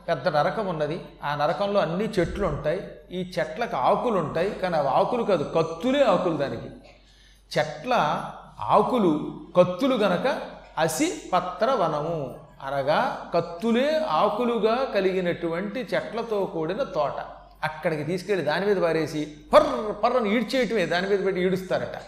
పెద్ద 0.09 0.29
నరకం 0.29 0.67
ఉన్నది. 0.67 1.05
ఆ 1.25 1.35
నరకంలో 1.35 1.81
అన్ని 1.81 2.05
చెట్లు 2.05 2.47
ఉంటాయి. 2.47 2.91
ఈ 3.11 3.33
చెట్లకు 3.39 3.77
ఆకులు 3.77 4.19
ఉంటాయి. 4.19 4.51
కానీ 4.51 4.77
అవి 4.77 4.89
ఆకులు 4.89 5.23
కాదు 5.23 5.53
కత్తులే 5.57 6.03
ఆకులు 6.03 6.37
దానికి. 6.37 6.67
చెట్ల 7.59 8.25
ఆకులు 8.61 9.41
కత్తులు 9.57 9.97
గనక 9.97 10.41
అసి 10.79 11.23
పత్ర 11.33 11.71
వనము 11.71 12.41
అనగా 12.63 13.31
కత్తులే 13.35 14.01
ఆకులుగా 14.09 14.85
కలిగినటువంటి 14.95 15.89
చెట్లతో 15.95 16.45
కూడిన 16.45 16.83
తోట. 16.83 17.15
అక్కడికి 17.65 18.05
తీసుకెళ్ళి 18.05 18.45
దాని 18.45 18.67
మీద 18.67 18.77
పారేసి 18.77 19.37
పర్ర 19.53 19.95
పర్రను 20.05 20.27
ఈడ్చేయటమే. 20.27 20.87
దాని 20.87 21.09
మీద 21.09 21.27
పెట్టి 21.27 21.43
ఈడుస్తారట. 21.43 22.03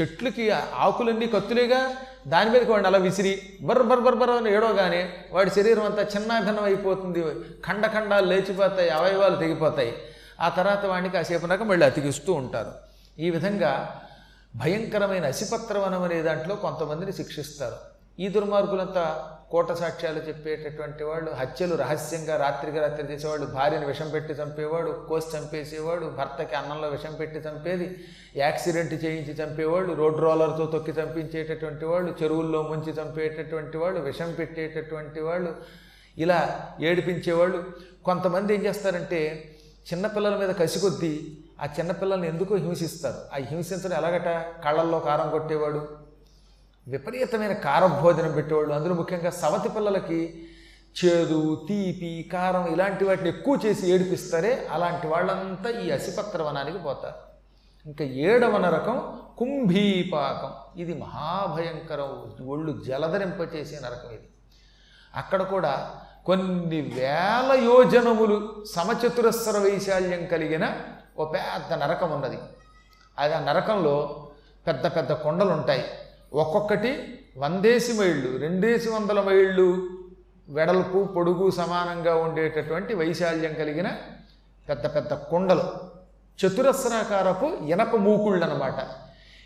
చెట్లకి 0.00 0.50
ఆకులన్నీ 0.50 1.26
కత్తులేగా 1.26 1.96
దాని 2.26 2.50
మీదకి 2.50 2.70
వాడిని 2.70 2.88
అలా 2.88 2.98
విసిరి 2.98 3.42
బర్ 3.62 3.82
బర్ 3.82 4.00
బర్ 4.00 4.14
బర్ 4.14 4.30
అని 4.30 4.52
ఏడవగానే 4.52 5.12
వాడి 5.32 5.50
శరీరం 5.50 5.84
అంతా 5.84 6.02
చిన్నాభిన్నం 6.02 6.64
అయిపోతుంది. 6.64 7.24
ఖండ 7.66 7.86
ఖండాలు 7.86 8.26
లేచిపోతాయి 8.26 8.90
అవయవాలు 8.90 9.36
తెగిపోతాయి. 9.36 9.94
ఆ 10.40 10.48
తర్వాత 10.48 10.84
వాడిని 10.84 11.10
కాసేపు 11.10 11.46
నాక 11.46 11.62
మళ్ళీ 11.62 11.86
అతికిస్తూ 11.86 12.32
ఉంటారు. 12.32 12.72
ఈ 13.18 13.30
విధంగా 13.30 14.02
భయంకరమైన 14.56 15.26
అసిపత్రవనం 15.26 16.02
అనే 16.02 16.22
దాంట్లో 16.22 16.54
కొంతమందిని 16.54 17.12
శిక్షిస్తారు. 17.12 17.76
ఈ 18.20 18.28
దుర్మార్గులంతా 18.28 19.35
కోట 19.50 19.72
సాక్ష్యాలు 19.72 20.18
చెప్పేటటువంటి 20.18 21.04
వాళ్ళు 21.04 21.30
హత్యలు 21.30 21.74
రహస్యంగా 21.74 22.36
రాత్రికి 22.36 22.78
రాత్రి 22.78 23.12
చేసేవాళ్ళు 23.12 23.46
భార్యను 23.46 23.86
విషం 23.86 24.08
పెట్టి 24.08 24.32
చంపేవాడు 24.32 25.06
కోసి 25.08 25.38
చంపేసేవాడు 25.38 26.06
భర్తకి 26.06 26.56
అన్నంలో 26.56 26.88
విషం 26.88 27.14
పెట్టి 27.14 27.38
చంపేది 27.38 28.04
యాక్సిడెంట్ 28.36 29.04
చేయించి 29.04 29.32
చంపేవాళ్ళు 29.32 29.94
రోడ్ 29.94 30.20
రోలర్తో 30.20 30.66
తొక్కి 30.66 30.90
చంపించేటటువంటి 30.90 31.84
వాళ్ళు 31.84 32.14
చెరువుల్లో 32.22 32.62
ముంచి 32.62 32.92
చంపేటటువంటి 32.92 33.76
వాళ్ళు 33.78 34.00
విషం 34.00 34.32
పెట్టేటటువంటి 34.38 35.20
వాళ్ళు 35.20 35.56
ఇలా 36.18 36.68
ఏడిపించేవాళ్ళు. 36.80 37.64
కొంతమంది 38.04 38.54
ఏం 38.54 38.66
చేస్తారంటే 38.66 39.50
చిన్నపిల్లల 39.92 40.36
మీద 40.36 40.48
కసికొద్దీ 40.48 41.38
ఆ 41.62 41.66
చిన్నపిల్లల్ని 41.78 42.28
ఎందుకో 42.28 42.56
హింసిస్తారు? 42.56 43.14
ఆ 43.14 43.36
హింసించడం 43.36 43.96
ఎలాగట? 43.96 44.44
కళ్ళల్లో 44.64 44.98
కారం 44.98 45.30
కొట్టేవాడు 45.30 46.05
విపరీతమైన 46.88 47.52
కారభోజనం 47.52 48.32
పెట్టేవాళ్ళు. 48.32 48.74
అందులో 48.74 48.94
ముఖ్యంగా 48.94 49.30
సవతి 49.30 49.68
పిల్లలకి 49.68 50.48
చేదు 50.96 51.66
తీపి 51.68 52.30
కారం 52.32 52.66
ఇలాంటి 52.66 53.04
వాటిని 53.04 53.28
ఎక్కువ 53.28 53.58
చేసి 53.66 53.92
ఏడిపిస్తారే 53.92 54.68
అలాంటి 54.70 55.06
వాళ్ళంతా 55.06 55.70
ఈ 55.70 55.90
అసిపత్ర 55.90 56.42
వనానికి 56.42 56.78
పోతారు. 56.78 57.14
ఇంకా 57.86 58.04
ఏడవ 58.04 58.58
నరకం 58.58 59.18
కుంభీపాకం. 59.38 60.80
ఇది 60.80 60.94
మహాభయంకరం. 60.94 62.34
ఒళ్ళు 62.46 62.84
జలధరింపచేసే 62.84 63.76
నరకం 63.76 64.10
ఇది. 64.10 64.28
అక్కడ 65.14 65.42
కూడా 65.42 65.90
కొన్ని 66.26 66.80
వేల 66.80 67.60
యోజనములు 67.64 68.64
సమచతురస్ర 68.74 69.58
వైశాల్యం 69.58 70.26
కలిగిన 70.26 70.76
ఓ 71.18 71.24
పెద్ద 71.24 71.72
నరకం 71.72 72.10
ఉన్నది 72.10 72.38
అది 73.18 73.34
ఆ 73.34 73.40
నరకంలో 73.40 74.26
పెద్ద 74.66 74.86
పెద్ద 74.86 75.12
కొండలు 75.12 75.50
ఉంటాయి 75.50 75.84
ఒక్కొక్కటి 76.36 77.18
వందేసి 77.38 78.00
మైళ్ళు 78.00 78.38
రెండేసి 78.38 78.88
వందల 78.88 79.20
మైళ్ళు 79.20 79.88
వెడల్పు 80.48 81.04
పొడుగు 81.04 81.50
సమానంగా 81.50 82.14
ఉండేటటువంటి 82.14 82.94
వైశాల్యం 82.94 83.54
కలిగిన 83.54 83.92
పెద్ద 84.68 84.86
పెద్ద 84.86 85.14
కొండలు. 85.14 85.64
చతురస్రాకారపు 86.46 87.46
ఇనప 87.46 87.96
మూకుళ్ళు 87.96 88.44
అనమాట 88.44 88.74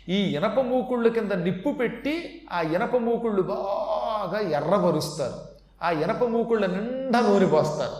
ఈ 0.09 0.17
ఇనప 0.35 0.59
మూకుళ్ళ 0.59 1.07
కింద 1.07 1.31
నిప్పు 1.31 1.69
పెట్టి 1.69 2.47
ఆ 2.51 2.61
ఇనప 2.61 2.95
మూకుళ్ళు 2.95 3.41
బాగా 3.41 4.39
ఎర్రబరుస్తారు. 4.39 5.33
ఆ 5.81 5.91
ఇనప 5.91 6.23
మూకుళ్ళ 6.23 6.65
నిండా 6.65 7.19
నూనె 7.19 7.45
పోస్తారు. 7.45 7.95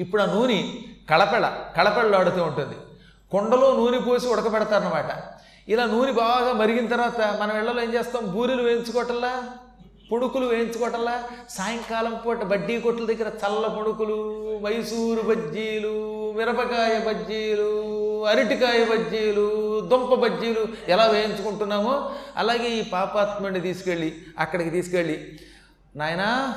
ఇప్పుడు 0.00 0.22
ఆ 0.22 0.26
నూనె 0.34 0.72
కళపెళ 1.10 1.62
కళపెళ్ళాడుతూ 1.76 2.42
ఉంటుంది. 2.42 2.76
కొండలో 3.30 3.76
నూనె 3.76 3.98
పోసి 3.98 4.28
ఉడకబెడతారనమాట 4.28 5.35
ఇలా 5.68 5.86
నూనె 5.86 6.12
బాగా 6.12 6.52
మరిగిన 6.52 6.86
తర్వాత 6.86 7.38
మనం 7.40 7.58
ఇళ్ళలో 7.58 7.82
ఏం 7.82 7.94
చేస్తాం? 7.94 8.32
బూరెలు 8.32 8.62
వేయించుకోవటంలా? 8.62 9.44
పుణుకులు 10.12 10.46
వేయించుకోవటంలా? 10.46 11.22
సాయంకాలం 11.50 12.20
పూట 12.26 12.42
బడ్డీ 12.42 12.80
కొట్ల 12.80 13.06
దగ్గర 13.06 13.28
చల్ల 13.28 13.66
పుణుకులు 13.66 14.60
మైసూరు 14.64 15.22
బజ్జీలు 15.22 16.32
మిరపకాయ 16.36 17.00
బజ్జీలు 17.00 17.70
అరటికాయ 18.24 18.84
బజ్జీలు 18.84 19.80
దుంప 19.80 20.14
బజ్జీలు 20.14 20.66
ఎలా 20.88 21.06
వేయించుకుంటున్నామో 21.06 22.10
అలాగే 22.36 22.68
ఈ 22.68 22.84
పాపాత్ముడిని 22.84 23.60
తీసుకెళ్ళి 23.60 24.14
అక్కడికి 24.38 24.70
తీసుకెళ్ళి 24.70 25.38
నాయనా 25.96 26.54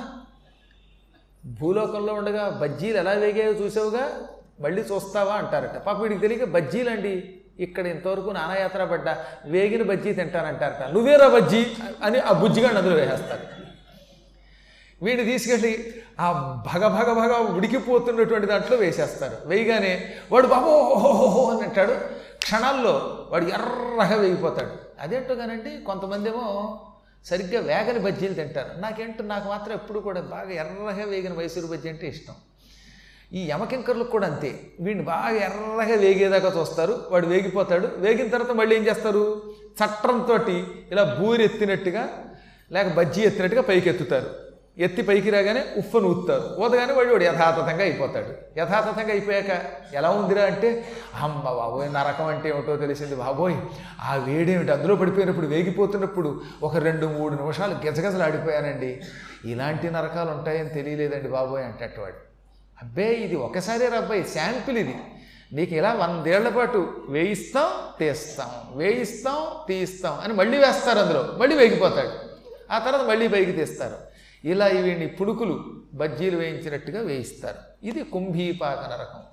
భూలోకంలో 1.46 2.14
ఉండగా 2.14 2.50
బజ్జీలు 2.50 2.98
ఎలా 2.98 3.12
వేగాయో 3.12 3.52
చూసావుగా? 3.52 4.22
మళ్ళీ 4.60 4.82
చూస్తావా? 4.82 5.34
అంటారట. 5.34 5.78
పాప 5.78 6.02
వీడికి 6.02 6.22
తెలియక 6.22 6.44
బజ్జీలు 6.44 6.90
అండి. 6.90 7.39
ఇక్కడ 7.60 7.86
ఇంతవరకు 7.88 8.30
నానాయాత్ర 8.30 8.84
పడ్డా 8.84 9.14
వేగిన 9.46 9.84
బజ్జీ 9.84 10.14
తింటానంటారట 10.14 10.84
నువ్వేరా 10.92 11.28
బజ్జీ 11.28 11.62
అని 12.04 12.20
ఆ 12.20 12.32
బుజ్జిగా 12.32 12.70
అందులో 12.70 12.96
వేసేస్తారు 12.96 13.46
వీడిని 15.04 15.32
తీసుకెళ్ళి 15.32 15.74
ఆ 16.20 16.32
భగ 16.74 16.88
భగ 16.88 17.10
భగ 17.14 17.34
ఉడికిపోతున్నటువంటి 17.58 18.48
దాంట్లో 18.48 18.78
వేసేస్తారు 18.78 19.38
వేయగానే 19.46 19.94
వాడు 20.32 20.48
బాబో 20.48 20.72
ఓహోహో 20.96 21.44
అని 21.52 21.64
అంటాడు. 21.64 21.96
క్షణాల్లో 22.44 23.28
వాడు 23.32 23.46
ఎర్రగా 23.46 24.16
వేగిపోతాడు. 24.16 24.74
అదేంటో 25.00 25.36
కానండి 25.36 25.72
కొంతమంది 25.86 26.30
ఏమో 26.30 26.46
సరిగ్గా 27.26 27.60
వేగని 27.62 28.00
బజ్జీలు 28.00 28.34
తింటారు. 28.34 28.82
నాకేంటో 28.82 29.24
నాకు 29.24 29.48
మాత్రం 29.50 29.74
ఎప్పుడు 29.74 30.00
కూడా 30.00 30.22
బాగా 30.22 30.52
ఎర్రగా 30.52 31.06
వేగిన 31.06 31.34
మైసూరు 31.34 31.68
బజ్జీ 31.68 31.90
అంటే 31.90 32.08
ఇష్టం. 32.08 32.36
ఈ 33.34 33.50
యమకింకర్లకు 33.50 34.10
కూడా 34.10 34.28
అంతే. 34.28 34.60
వీడిని 34.80 35.06
బాగా 35.06 35.30
ఎర్రగా 35.30 35.96
వేగేదాకా 35.96 36.60
చూస్తారు. 36.60 37.00
వాడు 37.12 37.28
వేగిపోతాడు. 37.28 37.90
వేగిన 37.98 38.28
తర్వాత 38.28 38.52
మళ్ళీ 38.52 38.76
ఏం 38.76 38.88
చేస్తారు? 38.88 39.42
చట్టంతో 39.84 40.40
ఇలా 40.92 41.18
బూరి 41.20 41.44
ఎత్తినట్టుగా 41.44 42.08
లేక 42.72 42.88
బజ్జీ 42.88 43.22
ఎత్తినట్టుగా 43.22 43.62
పైకి 43.62 43.90
ఎత్తుతారు 43.90 44.50
ఎత్తి 44.78 45.02
పైకి 45.02 45.30
రాగానే 45.30 45.64
ఉఫ్ఫను 45.78 46.08
ఊత్తారు. 46.08 46.62
ఊదగానే 46.62 46.94
వాడు 46.94 47.10
వాడు 47.10 47.24
యథాతథంగా 47.24 47.82
అయిపోతాడు. 47.82 48.60
యథాతథంగా 48.60 49.10
అయిపోయాక 49.10 49.62
ఎలా 49.94 50.10
ఉందిరా 50.10 50.44
అంటే 50.44 50.86
అమ్మ 51.22 51.44
బాబోయ్ 51.44 51.94
నరకం 51.94 52.26
అంటే 52.26 52.50
ఏమిటో 52.50 52.76
తెలిసింది 52.76 53.16
బాబోయ్. 53.16 53.56
ఆ 54.02 54.16
వేడేమిటి? 54.16 54.72
అందులో 54.72 54.96
పడిపోయినప్పుడు 54.96 55.48
వేగిపోతున్నప్పుడు 55.48 56.42
ఒక 56.64 56.78
రెండు 56.78 57.06
మూడు 57.06 57.36
నిమిషాలు 57.36 57.88
గజగజలు 57.88 58.24
ఆడిపోయానండి 58.24 59.02
ఇలాంటి 59.46 59.90
నరకాలు 59.90 60.32
ఉంటాయని 60.32 60.70
తెలియలేదండి 60.70 61.30
బాబోయ్ 61.30 61.64
అంటవాడు 61.64 62.29
అబ్బే 62.82 63.14
ఇది 63.14 63.36
ఒకసారి 63.36 63.88
రబ్బాయి 63.88 64.24
శాంపిల్ 64.24 64.78
ఇది. 64.78 64.96
నీకు 65.54 65.74
ఇలా 65.74 65.94
వందేళ్ళ 65.94 66.50
పాటు 66.50 67.06
వేయిస్తాం 67.10 67.70
తీస్తాం 68.00 68.78
వేయిస్తాం 68.78 69.40
తీస్తాం 69.68 70.20
అని 70.20 70.34
మళ్ళీ 70.34 70.58
వేస్తారు 70.58 71.00
అందులో. 71.00 71.24
మళ్ళీ 71.38 71.56
వేగిపోతాడు. 71.56 72.14
ఆ 72.72 72.80
తర్వాత 72.80 73.02
మళ్ళీ 73.02 73.28
పైకి 73.28 73.52
తీస్తారు. 73.52 73.98
ఇలా 74.48 74.66
వీడిని 74.66 75.08
పుడుకులు 75.08 75.56
బజ్జీలు 75.94 76.38
వేయించినట్టుగా 76.38 77.02
వేయిస్తారు. 77.02 77.58
ఇది 77.84 78.04
కుంభీపాక 78.04 78.82
నరకం 78.94 79.24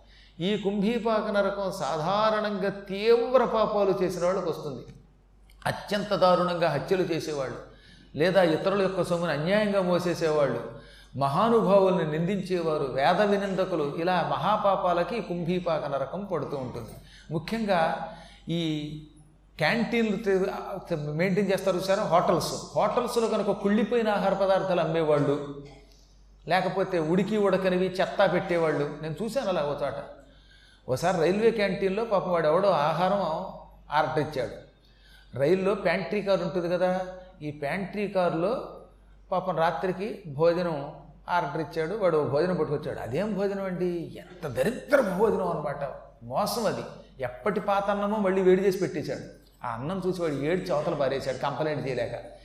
ఈ 0.40 0.56
కుంభీపాక 0.56 1.30
నరకం 1.30 1.72
సాధారణంగా 1.72 2.68
తీవ్ర 2.68 3.44
పాపాలు 3.44 4.04
చేసిన 4.04 4.24
వాళ్ళకు 4.24 4.50
వస్తుంది. 4.50 4.82
అత్యంత 5.66 6.14
దారుణంగా 6.14 6.68
హత్యలు 6.68 7.02
చేసేవాళ్ళు 7.02 7.56
లేదా 8.16 8.42
ఇతరుల 8.42 8.82
యొక్క 8.82 9.02
సొమ్మును 9.02 9.32
అన్యాయంగా 9.32 9.82
మోసేసేవాళ్ళు. 9.82 10.60
మహానుభావుల్ని 11.22 12.06
నిందించేవారు 12.12 12.86
వేద 12.98 13.20
వినిందకులు 13.32 13.84
ఇలా 14.02 14.16
మహాపాపాలకి 14.34 15.20
కుంభీపాక 15.28 15.84
నరకం 15.92 16.22
పడుతూ 16.32 16.56
ఉంటుంది. 16.56 16.94
ముఖ్యంగా 17.30 17.80
ఈ 18.48 18.60
క్యాంటీన్లు 19.58 20.16
మెయింటైన్ 21.20 21.50
చేస్తారు 21.52 21.78
సార్ 21.88 22.02
హోటల్స్. 22.12 22.54
హోటల్స్లో 22.76 23.26
కనుక 23.28 23.50
కుళ్ళిపోయిన 23.62 24.08
ఆహార 24.08 24.34
పదార్థాలు 24.34 24.80
అమ్మేవాళ్ళు 24.80 25.36
లేకపోతే 26.48 26.96
ఉడికి 27.12 27.36
ఉడకనివి 27.36 27.86
చెత్త 28.00 28.18
పెట్టేవాళ్ళు 28.34 28.84
నేను 29.02 29.16
చూశాను 29.22 29.48
అలా 29.48 29.62
ఒక 29.70 29.76
చోట. 29.82 29.98
ఒకసారి 30.88 31.16
రైల్వే 31.20 31.50
క్యాంటీన్లో 31.50 32.02
పాపం 32.04 32.32
వాడు 32.32 32.46
ఎవడో 32.46 32.68
ఆహారం 32.88 33.22
ఆర్డర్ 33.90 34.20
ఇచ్చాడు 34.24 34.56
రైల్లో 35.38 35.72
ప్యాంట్రీ 35.86 36.20
కార్ 36.22 36.42
ఉంటుంది 36.42 36.68
కదా 36.74 36.90
ఈ 37.42 37.50
ప్యాంట్రీ 37.62 38.08
కారులో 38.08 38.52
పాపం 39.32 39.56
రాత్రికి 39.56 40.08
భోజనం 40.34 40.76
ఆర్డర్ 41.28 41.60
ఇచ్చాడు 41.60 41.94
వాడు 41.94 42.28
భోజనం 42.28 42.56
పట్టుకొచ్చాడు. 42.56 43.00
అదేం 43.00 43.34
భోజనం 43.34 43.64
అండి? 43.64 44.18
ఎంత 44.18 44.46
దరిద్ర 44.46 45.00
భోజనం 45.00 45.48
అనమాట 45.48 45.90
మోసం 46.22 46.66
అది. 46.66 46.82
ఎప్పటి 47.20 47.60
పాత 47.60 47.90
అన్నమో 47.90 48.16
మళ్ళీ 48.16 48.42
వేడి 48.42 48.62
చేసి 48.62 48.78
పెట్టేశాడు. 48.78 49.20
ఆ 49.66 49.70
అన్నం 49.70 50.02
చూసి 50.06 50.22
వాడు 50.22 50.32
ఏడు 50.32 50.60
చవతల 50.60 50.94
పారేశాడు 50.94 51.36
కంప్లైంట్ 51.36 51.88
చేయలేక. 51.88 52.36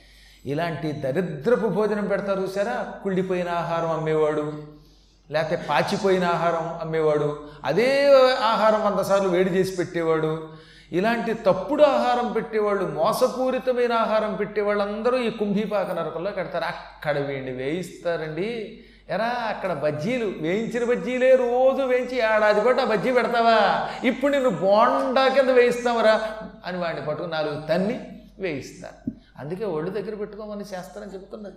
ఇలాంటి 0.46 0.92
దరిద్రపు 0.92 1.66
భోజనం 1.66 2.06
పెడతారు 2.06 2.40
చూసారా? 2.40 2.94
కుళ్ళిపోయిన 3.02 3.48
ఆహారం 3.48 3.90
అమ్మేవాడు 3.90 4.52
లేకపోతే 5.30 5.62
పాచిపోయిన 5.70 6.24
ఆహారం 6.24 6.78
అమ్మేవాడు 6.80 7.46
అదే 7.64 8.12
ఆహారం 8.44 8.84
వంద 8.84 9.00
సార్లు 9.00 9.28
వేడి 9.28 9.50
చేసి 9.50 9.76
పెట్టేవాడు 9.76 10.48
ఇలాంటి 10.92 11.34
తప్పుడు 11.34 11.82
ఆహారం 11.82 12.32
పెట్టేవాళ్ళు 12.32 12.84
మోసపూరితమైన 12.84 13.92
ఆహారం 13.92 14.34
పెట్టేవాళ్ళందరూ 14.34 15.18
ఈ 15.18 15.30
కుంభీపాక 15.30 15.90
నరకంలో 15.90 16.30
కడతారు. 16.30 16.64
అక్కడ 16.64 17.18
వీడిని 17.18 17.50
వేయిస్తారండి. 17.50 18.80
ఎరా 19.10 19.24
అక్కడ 19.24 19.72
బజ్జీలు 19.72 20.32
వేయించిన 20.40 20.84
బజ్జీలే 20.84 21.34
రోజు 21.34 21.82
వేయించి 21.82 22.16
ఏడాది 22.18 22.60
పాటు 22.60 22.80
ఆ 22.80 22.84
బజ్జీ 22.84 23.12
పెడతావా? 23.12 23.88
ఇప్పుడు 24.04 24.32
నేను 24.32 24.50
బోండా 24.50 25.28
కింద 25.28 25.50
వేయిస్తావరా? 25.50 26.28
అని 26.66 26.78
వాడిని 26.78 27.06
పట్టుకుని 27.06 27.32
నాలుగు 27.32 27.66
తన్ని 27.66 28.20
వేయిస్తారు. 28.38 29.12
అందుకే 29.38 29.64
ఒళ్ళు 29.64 29.90
దగ్గర 29.90 30.14
పెట్టుకోమని 30.14 30.64
శాస్త్రం 30.64 31.04
చెబుతున్నది. 31.04 31.54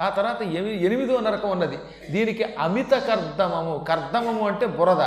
ఆ 0.00 0.08
తర్వాత 0.08 0.42
ఎనిమిదో 0.42 1.20
నరకం 1.20 1.50
ఉన్నది. 1.50 1.78
దీనికి 2.10 2.44
అమిత 2.44 2.90
కర్దమము. 2.90 3.84
కర్దమము 3.88 4.48
అంటే 4.48 4.66
బురద. 4.66 5.00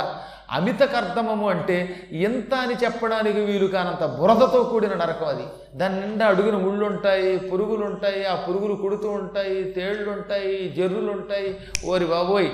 అమిత 0.52 0.82
కర్దమము 0.82 1.48
అంటే 1.48 2.06
ఎంత 2.12 2.54
అని 2.54 2.74
చెప్పడానికి 2.74 3.40
వీలు 3.40 3.66
కానంత 3.66 4.04
బురదతో 4.04 4.62
కూడిన 4.62 4.94
నరకం 4.94 5.24
అది. 5.24 5.42
దాని 5.74 6.00
నిండా 6.00 6.26
అడుగున 6.26 6.56
ముళ్ళుంటాయి 6.56 7.38
పురుగులుంటాయి 7.38 8.24
ఆ 8.24 8.34
పురుగులు 8.34 8.74
కుడుతూ 8.74 9.10
ఉంటాయి 9.10 9.64
తేళ్ళుంటాయి 9.64 10.74
జర్రులుంటాయి. 10.76 11.56
ఓరి 11.86 12.06
బాబోయ్! 12.06 12.50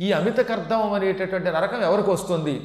ఈ 0.00 0.12
అమిత 0.12 0.40
కర్దమం 0.40 0.92
అనేటటువంటి 0.92 1.50
నరకం 1.50 1.82
ఎవరికి 1.82 2.10
వస్తుంది? 2.10 2.60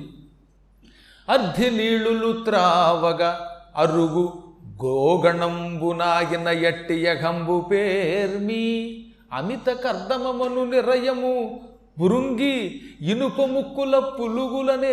అర్ధి 1.29 1.69
నీళ్ళు 1.69 2.43
త్రావగా 2.43 3.49
అరుగు 3.75 4.43
గోగణంబునాగిన 4.83 6.47
ఎట్టి 6.47 7.05
యఘంబు 7.05 7.67
పేర్మి. 7.71 8.99
అమిత 9.33 9.69
కర్దమమును 9.69 10.65
నిరయము 10.65 11.59
మురుంగి 11.99 12.55
ఇనుప 13.01 13.41
ముక్కుల 13.41 13.99
పులుగులనేక 13.99 14.91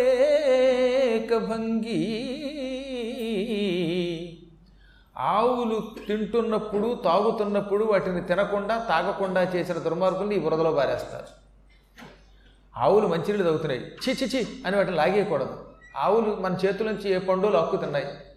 భంగి 1.37 2.01
ఆవులు 5.15 5.77
తింటున్నప్పుడు 6.07 7.01
తాగుతున్నప్పుడు 7.03 7.83
వాటిని 7.83 8.21
తినకుండా 8.21 8.75
తాగకుండా 8.89 9.41
చేసిన 9.43 9.77
దుర్మార్గుల్ని 9.77 10.35
ఈ 10.35 10.39
బురదలో 10.39 10.71
బారేస్తారు 10.71 11.29
ఆవులు 12.77 13.07
మంచినీళ్ళు 13.07 13.43
తాగుతున్నాయి 13.43 13.81
చి 14.03 14.27
చి 14.27 14.41
అని 14.65 14.75
వాటిని 14.77 14.97
లాగేయకూడదు. 14.97 15.55
ఆవులు 15.97 16.31
మన 16.41 16.53
చేతుల 16.65 16.87
నుంచి 16.91 17.07
ఏ 17.11 17.17
పండులు 17.17 17.57
అక్కుతున్నాయి 17.57 18.05
తిన్నాయి. 18.05 18.30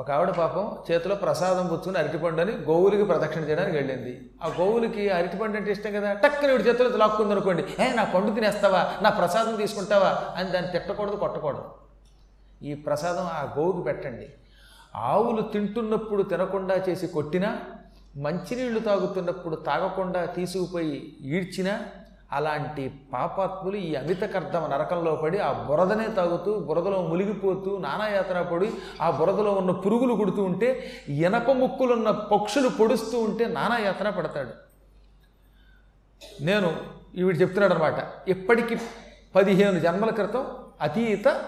ఒక 0.00 0.10
ఆవిడ 0.10 0.30
పాపం 0.30 0.76
చేతిలో 0.90 1.14
ప్రసాదం 1.14 1.66
పుచ్చుకుని 1.66 1.98
అరటిపండు 1.98 2.40
అని 2.40 2.52
గోవులకి 2.52 3.04
ప్రదక్షిణ 3.04 3.42
చేయడానికి 3.42 3.76
వెళ్ళింది. 3.76 4.30
ఆ 4.42 4.46
గోవులకి 4.46 5.10
అరటిపండు 5.10 5.56
అంటే 5.56 5.72
ఇష్టం 5.72 5.92
కదా? 5.92 6.12
టక్కని 6.12 6.52
వీడి 6.52 6.64
చేతిలో 6.64 6.96
లాక్కుంది 6.96 7.32
అనుకోండి. 7.32 7.64
ఏ 7.80 7.92
నా 7.92 8.04
పండు 8.04 8.34
తినేస్తావా? 8.34 8.92
నా 9.02 9.10
ప్రసాదం 9.10 9.56
తీసుకుంటావా? 9.56 10.34
అని 10.36 10.50
దాన్ని 10.50 10.70
తిట్టకూడదు 10.70 11.16
కొట్టకూడదు. 11.16 11.64
ఈ 12.62 12.74
ప్రసాదం 12.74 13.22
ఆ 13.22 13.54
గోవుకి 13.58 13.82
పెట్టండి. 13.82 14.28
ఆవులు 14.96 15.42
తింటున్నప్పుడు 15.42 16.22
తినకుండా 16.22 16.74
చేసి 16.88 17.06
కొట్టినా 17.06 17.58
మంచినీళ్ళు 18.16 18.80
తాగుతున్నప్పుడు 18.80 19.56
తాగకుండా 19.56 20.24
తీసుకుపోయి 20.24 21.16
ఈడ్చినా 21.20 21.80
అలాంటి 22.32 23.00
పాపాత్ములు 23.12 23.76
ఈ 23.76 23.94
అమిత 23.94 24.22
కర్దమ 24.22 24.66
నరకంలో 24.66 25.16
పడి 25.16 25.38
ఆ 25.38 25.52
బురదనే 25.52 26.08
తాగుతూ 26.08 26.58
బురదలో 26.58 27.02
మునిగిపోతూ 27.02 27.78
నానాయాతన 27.78 28.42
పడి 28.42 28.72
ఆ 29.02 29.10
బురదలో 29.10 29.52
ఉన్న 29.52 29.70
పురుగులు 29.70 30.14
కుడుతూ 30.14 30.42
ఉంటే 30.42 30.68
ఇనప 31.08 31.50
ముక్కులున్న 31.50 32.10
పక్షులు 32.10 32.68
పొడుస్తూ 32.68 33.20
ఉంటే 33.20 33.46
నానాయాతన 33.46 34.10
పడతాడు. 34.10 34.52
నేను 36.42 36.76
ఈవిడ 37.16 37.40
చెప్తున్నాడు 37.40 37.74
అనమాట 37.74 37.94
ఇప్పటికి 38.28 38.80
పదిహేను 39.34 39.80
జన్మల 39.80 40.10
క్రితం 40.10 40.46
అతీత 40.80 41.42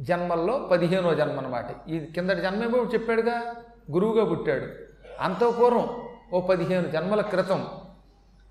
జన్మల్లో 0.00 0.58
పదిహేనో 0.58 1.14
జన్మ 1.14 1.38
అనమాట 1.38 1.90
ఈ 1.90 1.98
కిందటి 2.00 2.40
జన్మేమో 2.40 2.78
చెప్పాడుగా? 2.78 3.54
గురువుగా 3.90 4.24
పుట్టాడు. 4.24 4.66
అంత 5.20 5.42
పూర్వం 5.44 5.88
ఓ 6.32 6.40
పదిహేను 6.40 6.88
జన్మల 6.88 7.20
క్రితం 7.20 7.66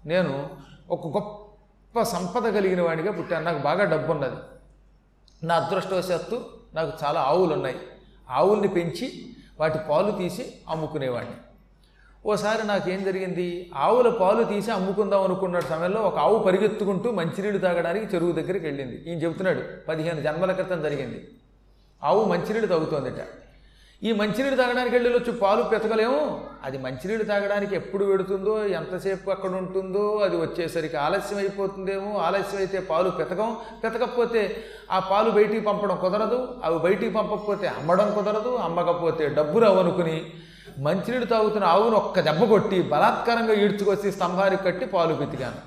నేను 0.05 0.49
ఒక 0.91 1.08
గొప్ప 1.08 1.38
సంపద 2.04 2.54
కలిగిన 2.54 2.82
వాడిగా 2.82 3.12
పుట్టాను. 3.12 3.45
నాకు 3.45 3.58
బాగా 3.58 3.84
డబ్బు 3.84 4.12
ఉన్నది 4.12 4.36
నా 5.43 5.56
అదృష్టవశాత్తు 5.56 6.45
నాకు 6.73 6.91
చాలా 7.04 7.21
ఆవులు 7.21 7.54
ఉన్నాయి 7.54 7.78
ఆవుల్ని 8.30 8.67
పెంచి 8.67 9.36
వాటి 9.60 9.80
పాలు 9.89 10.12
తీసి 10.12 10.54
అమ్ముకునేవాడిని. 10.69 11.38
ఓసారి 12.25 12.67
నాకేం 12.67 13.04
జరిగింది? 13.04 13.71
ఆవుల 13.75 14.10
పాలు 14.10 14.43
తీసి 14.43 14.71
అమ్ముకుందాం 14.71 15.23
అనుకున్న 15.23 15.60
సమయంలో 15.60 16.02
ఒక 16.02 16.17
ఆవు 16.17 16.39
పరిగెత్తుకుంటూ 16.39 17.12
మంచినీళ్ళు 17.12 17.60
తాగడానికి 17.60 18.15
చెరువు 18.15 18.32
దగ్గరికి 18.32 18.65
వెళ్ళింది. 18.65 18.95
ఈయన 19.08 19.17
చెబుతున్నాడు 19.17 19.62
పదిహేను 19.88 20.21
జన్మల 20.21 20.52
క్రితం 20.52 20.82
జరిగింది. 20.82 21.28
ఆవు 22.04 22.25
మంచినీళ్ళు 22.25 22.67
తాగుతోందట. 22.67 23.21
ఈ 24.02 24.12
మంచినీళ్ళు 24.12 24.58
తాగడానికి 24.58 24.96
వెళ్ళి 24.96 25.10
వచ్చి 25.16 25.32
పాలు 25.32 25.64
పెతకలేము. 25.64 26.20
అది 26.66 26.78
మంచినీళ్ళు 26.78 27.26
తాగడానికి 27.26 27.76
ఎప్పుడు 27.76 28.06
పెడుతుందో 28.06 28.66
ఎంతసేపు 28.66 29.32
అక్కడ 29.32 29.52
ఉంటుందో 29.56 30.18
అది 30.18 30.38
వచ్చేసరికి 30.38 30.98
ఆలస్యం 30.98 31.40
అయిపోతుందేమో 31.40 32.18
ఆలస్యం 32.18 32.60
అయితే 32.60 32.80
పాలు 32.80 33.10
పెతకం. 33.10 33.58
పెతకపోతే 33.84 34.64
ఆ 34.92 35.00
పాలు 35.12 35.32
బయటికి 35.32 35.60
పంపడం 35.60 35.98
కుదరదు 36.02 36.60
అవి 36.64 36.80
బయటికి 36.80 37.14
పంపకపోతే 37.14 37.68
అమ్మడం 37.68 38.14
కుదరదు 38.16 38.56
అమ్మకపోతే 38.56 39.28
డబ్బు 39.30 39.60
రావనుకుని 39.60 40.18
మంచినీళ్ళు 40.80 41.26
తాగుతున్న 41.26 41.66
ఆవును 41.66 41.96
ఒక్క 41.96 42.20
దెబ్బ 42.20 42.44
కొట్టి 42.44 42.82
బలాత్కారంగా 42.82 43.54
ఈడ్చుకొచ్చి 43.54 44.12
స్తంభానికి 44.12 44.64
కట్టి 44.64 44.86
పాలు 44.86 45.14
పెతికాను 45.14 45.62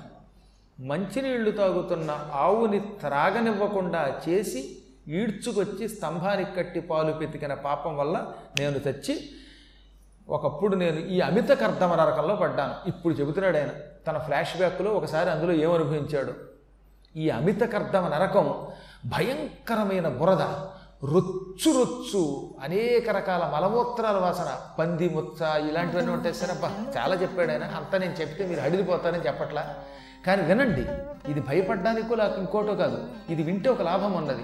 మంచినీళ్ళు 0.79 1.51
తాగుతున్న 1.51 2.11
ఆవుని 2.33 2.79
త్రాగనివ్వకుండా 2.79 4.21
చేసి 4.29 4.82
ఈడ్చుకొచ్చి 5.07 5.89
స్తంభానికి 5.89 6.55
కట్టి 6.55 6.79
పాలు 6.79 7.11
పెతికిన 7.11 7.53
పాపం 7.53 7.97
వల్ల 7.97 8.31
నేను 8.59 8.79
తెచ్చి 8.79 9.29
ఒకప్పుడు 10.29 10.75
నేను 10.75 10.99
ఈ 10.99 11.19
అమిత 11.19 11.49
కర్ధమ 11.49 11.95
నరకంలో 11.95 12.35
పడ్డాను. 12.35 12.89
ఇప్పుడు 12.89 13.13
చెబుతున్నాడు 13.13 13.57
ఆయన 13.57 13.69
తన 14.07 14.17
ఫ్లాష్ 14.17 14.57
బ్యాక్లో 14.57 14.91
ఒకసారి 14.91 15.29
అందులో 15.29 15.53
ఏమనుభవించాడు 15.53 16.33
ఈ 17.15 17.29
అమిత 17.29 17.61
కర్ధమ 17.61 18.07
నరకం 18.07 18.67
భయంకరమైన 19.05 20.07
బురద 20.07 20.41
రొచ్చు 21.13 21.71
రొచ్చు 21.77 22.53
అనేక 22.63 23.09
రకాల 23.09 23.51
మలమూత్రాల 23.53 24.17
వాసన 24.17 24.59
పంది 24.79 25.09
ముచ్చ 25.09 25.69
ఇలాంటివన్నీ 25.69 26.11
ఉంటాయి. 26.11 26.35
సరే 26.35 26.51
అబ్బా 26.51 26.71
చాలా 26.97 27.15
చెప్పాడు 27.15 27.51
ఆయన. 27.51 27.63
అంతా 27.63 27.97
నేను 27.97 28.13
చెప్తే 28.13 28.47
మీరు 28.47 28.59
అడిగిపోతారని 28.59 29.27
చెప్పట్లా. 29.27 29.75
కానీ 30.27 30.41
వినండి 30.41 30.81
ఇది 31.31 31.39
భయపడడానికో 31.39 32.15
లేక 32.15 32.37
ఇంకోటో 32.37 32.75
కాదు 32.75 33.07
ఇది 33.29 33.43
వింటే 33.43 33.69
ఒక 33.69 33.81
లాభం 33.81 34.13
ఉన్నది. 34.13 34.43